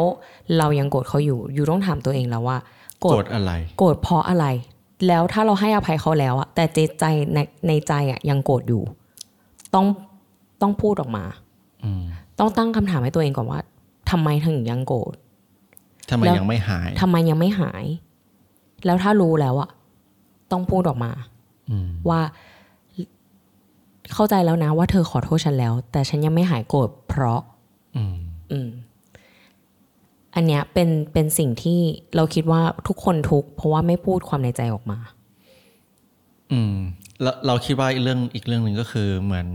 [0.58, 2.58] เรายังโกรธเขาอยู่ อยู่ต้องถามตัวเองแล้วว่า
[3.00, 4.46] โกรโกรธธอะไร โกรธเพราะอะไร
[5.06, 8.82] แล้วถ้าเราให้อภัยเขาแล้วอะแต่ใจใจในในใจอะยังโกรธอยู่
[9.76, 9.86] ต้อง
[10.62, 11.24] ต้องพูดออกมา
[11.84, 12.02] อืม
[12.38, 13.60] ต้องตั้งคำถามให้ตัวเองก่อนว่า
[14.10, 15.14] ทำไมถึงยังโกรธ
[16.10, 17.84] ทำไมแล้วยังไม่หายทำไมยังไม่หาย
[18.84, 19.70] แล้วถ้ารู้แล้วอะ
[20.52, 21.12] ต้องพูดออกมา
[21.70, 22.20] อืมว่า
[24.14, 27.40] เข้าใจแล้วนะว่าเธอขอโทษฉันแล้ว แต่ฉันยังไม่หายโกรธเพราะ
[27.96, 28.16] อืม
[28.52, 28.68] อืม
[30.34, 31.80] อันเนี้ยเป็นเป็นสิ่งที่
[32.16, 34.98] เราคิดว่าทุกคนทุกข์เพราะว่าไม่พูดความในใจออกมา
[36.52, 36.76] อืม
[37.22, 39.48] เราเราคิดว่าอีกเรื่องอีกเรื่องหนึ่งก็คือเหมือน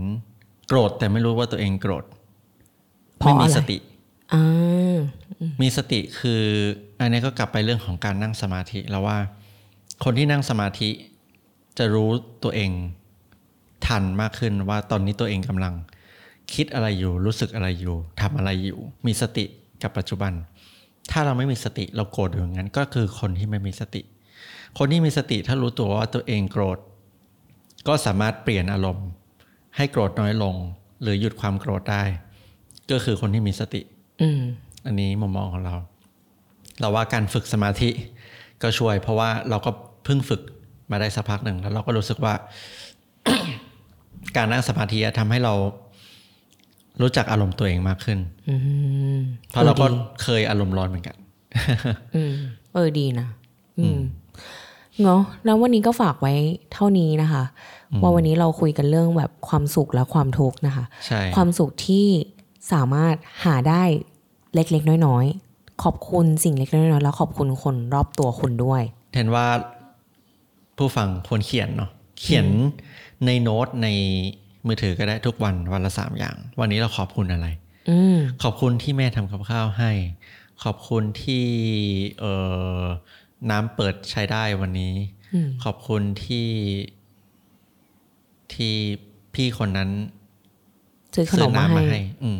[0.68, 2.04] โกรธแต่ไม่รู้ว่าตัวเองโกรธ
[3.18, 3.78] เพราะไม่มีอะไรสติ
[4.32, 4.96] อ่า
[5.62, 6.42] มีสติคือ
[7.00, 9.18] อันนี้ก็กลับไปเรื่องของการนั่งสมาธิแล้วว่า
[10.04, 10.90] คนที่นั่งสมาธิ
[11.78, 12.08] จะรู้
[12.44, 12.70] ตัวเอง
[13.86, 15.74] ทันมากขึ้นว่าตอนนี้ตัวเองกำลัง
[16.54, 19.44] คิดอะไรอยู่รู้สึกอะไรอยู่ทำอะไรอยู่ มีสติ
[19.82, 20.32] กับปัจจุบัน
[21.10, 24.02] ถ้าเราไม่มีสติเราโกรธอยู่อย่างนั้น ก็คือคนที่ไม่มีสติ
[24.78, 26.78] คนที่มีสติถ้ารู้ตัวว่าตัวเองโกรธ
[27.88, 29.08] ก็สามารถเปลี่ยนอารมณ์
[29.76, 30.54] ให้โกรธน้อยลง
[31.02, 32.02] หรือหยุดความโกรธได้
[32.90, 33.80] ก็คือคนที่มีสติ
[34.22, 34.40] อืม
[34.86, 35.74] อันนี้มุมมองของเรา
[36.80, 37.90] เราว่าการฝึกสมาธิ
[38.62, 39.70] ก็ช่วย เพราะว่าเราก็
[40.04, 40.40] เพิ่งฝึก
[40.90, 42.34] มาได้สักพักหนึ่งแล้วเราก็รู้สึกว่า
[44.36, 45.54] การนั่งสมาธิทำให้เรา
[47.02, 48.18] รู้จักอารมณ์ตัวเองมากขึ้น
[48.48, 48.54] อื
[49.16, 51.16] มเพราะเราก็ออดีเคยอารมณ์ร้อนเหมือนกัน
[52.14, 52.34] อืม
[52.72, 53.26] เออดีนะ
[53.78, 53.98] อืม
[55.02, 56.34] เนาะแล้ววันนี้ก็ฝากไว้
[56.72, 57.44] เท่านี้นะคะ
[58.02, 62.06] ว่าวันนี้เราคุยกันเรื่องแบบความสุขและความทุกข์นะคะใช่ความสุขที่
[62.72, 63.82] สามารถหาได้
[64.54, 68.82] เล็กๆ น้อยๆ ขอบคุณสิ่งเล็กๆน้อยๆแล้วขอบคุณคนรอบตัวคุณด้วย
[69.14, 69.46] เห็นว่า
[70.76, 72.46] ผู้ฟังควรเขียนเนาะเขียน
[73.26, 73.88] ในโน้ตใน
[74.66, 77.46] มือถือก็ได้ทุกวันวันละสามอย่าง วันนี้เราขอบคุณอะไร
[77.90, 79.90] อืมขอบคุณที่แม่ทำกับข้าวให้
[80.62, 81.46] ขอบคุณที่
[82.20, 82.24] เอ
[82.80, 82.82] อ
[83.50, 84.94] น้ำเปิดใช้ได้วันนี้
[85.34, 86.48] อืมขอบคุณที่
[88.54, 88.74] ที่
[89.34, 89.90] พี่คนนั้น
[91.14, 92.38] ซื้อขนซื้อมมาน้ำมาให้ให้อืม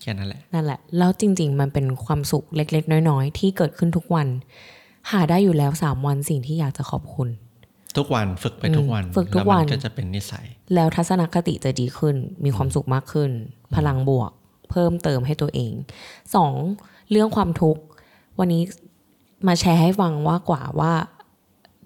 [0.00, 4.28] แค่นั้นแหละ นั่นแหละ แล้วจริง ๆ มันเป็นความสุขเล็ก ๆ น้อยๆ ที่เกิดขึ้นทุกวัน
[5.10, 7.28] หาได้อยู่แล้วสามวันสิ่งที่อยากจะขอบคุณ
[7.96, 13.30] ทุกวันฝึกไปทุกวัน ฝึกทุกแล้วันมัก็จะเป็นนิสัย แล้วทัศนคติจะดีขึ้น มีความสุขมากขึ้น
[13.74, 14.30] พลังบวก
[14.70, 15.72] เพิ่มเติมให้ตัวเอง
[16.34, 16.52] สอง
[17.10, 17.82] เรื่องความทุกข์
[18.38, 18.62] วันนี้
[19.46, 20.92] มาแชร์ให้ฟังว่ากว่าว่า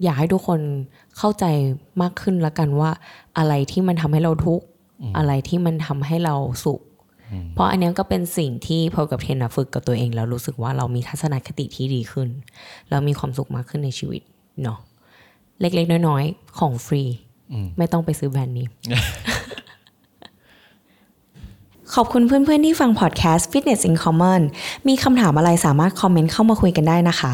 [0.03, 0.59] อยากให้ทุกคน
[1.17, 1.45] เข้าใจ
[2.01, 2.89] มากขึ้นละกันว่า
[3.37, 4.65] อะไรที่มันทำให้เราทุกข์
[5.17, 6.81] อะไรที่มันทำให้เราสุข
[7.53, 12.29] เพราะอันเนี้ยก็เป็นสิ่งที่พอกับเทนนะฝึกกับตัวเองแล้วรู้สึกว่าเรามีทัศนคติที่ดีขึ้น
[12.89, 14.21] แล้วมีความสุขมากขึ้นในชีวิต
[14.63, 14.79] เนาะ
[15.61, 17.03] เล็กๆ น้อยๆ ของฟรี
[17.51, 18.67] อืมไม่ต้องไปซื้อแบรนด์นี้
[21.93, 24.41] ขอบคุณเพื่อนๆ ที่ฟังพอดแคสต์ Fitness in Common
[24.87, 27.33] มีคำถามอะไรสามารถคอมเมนต์เข้ามาคุยกันได้นะคะ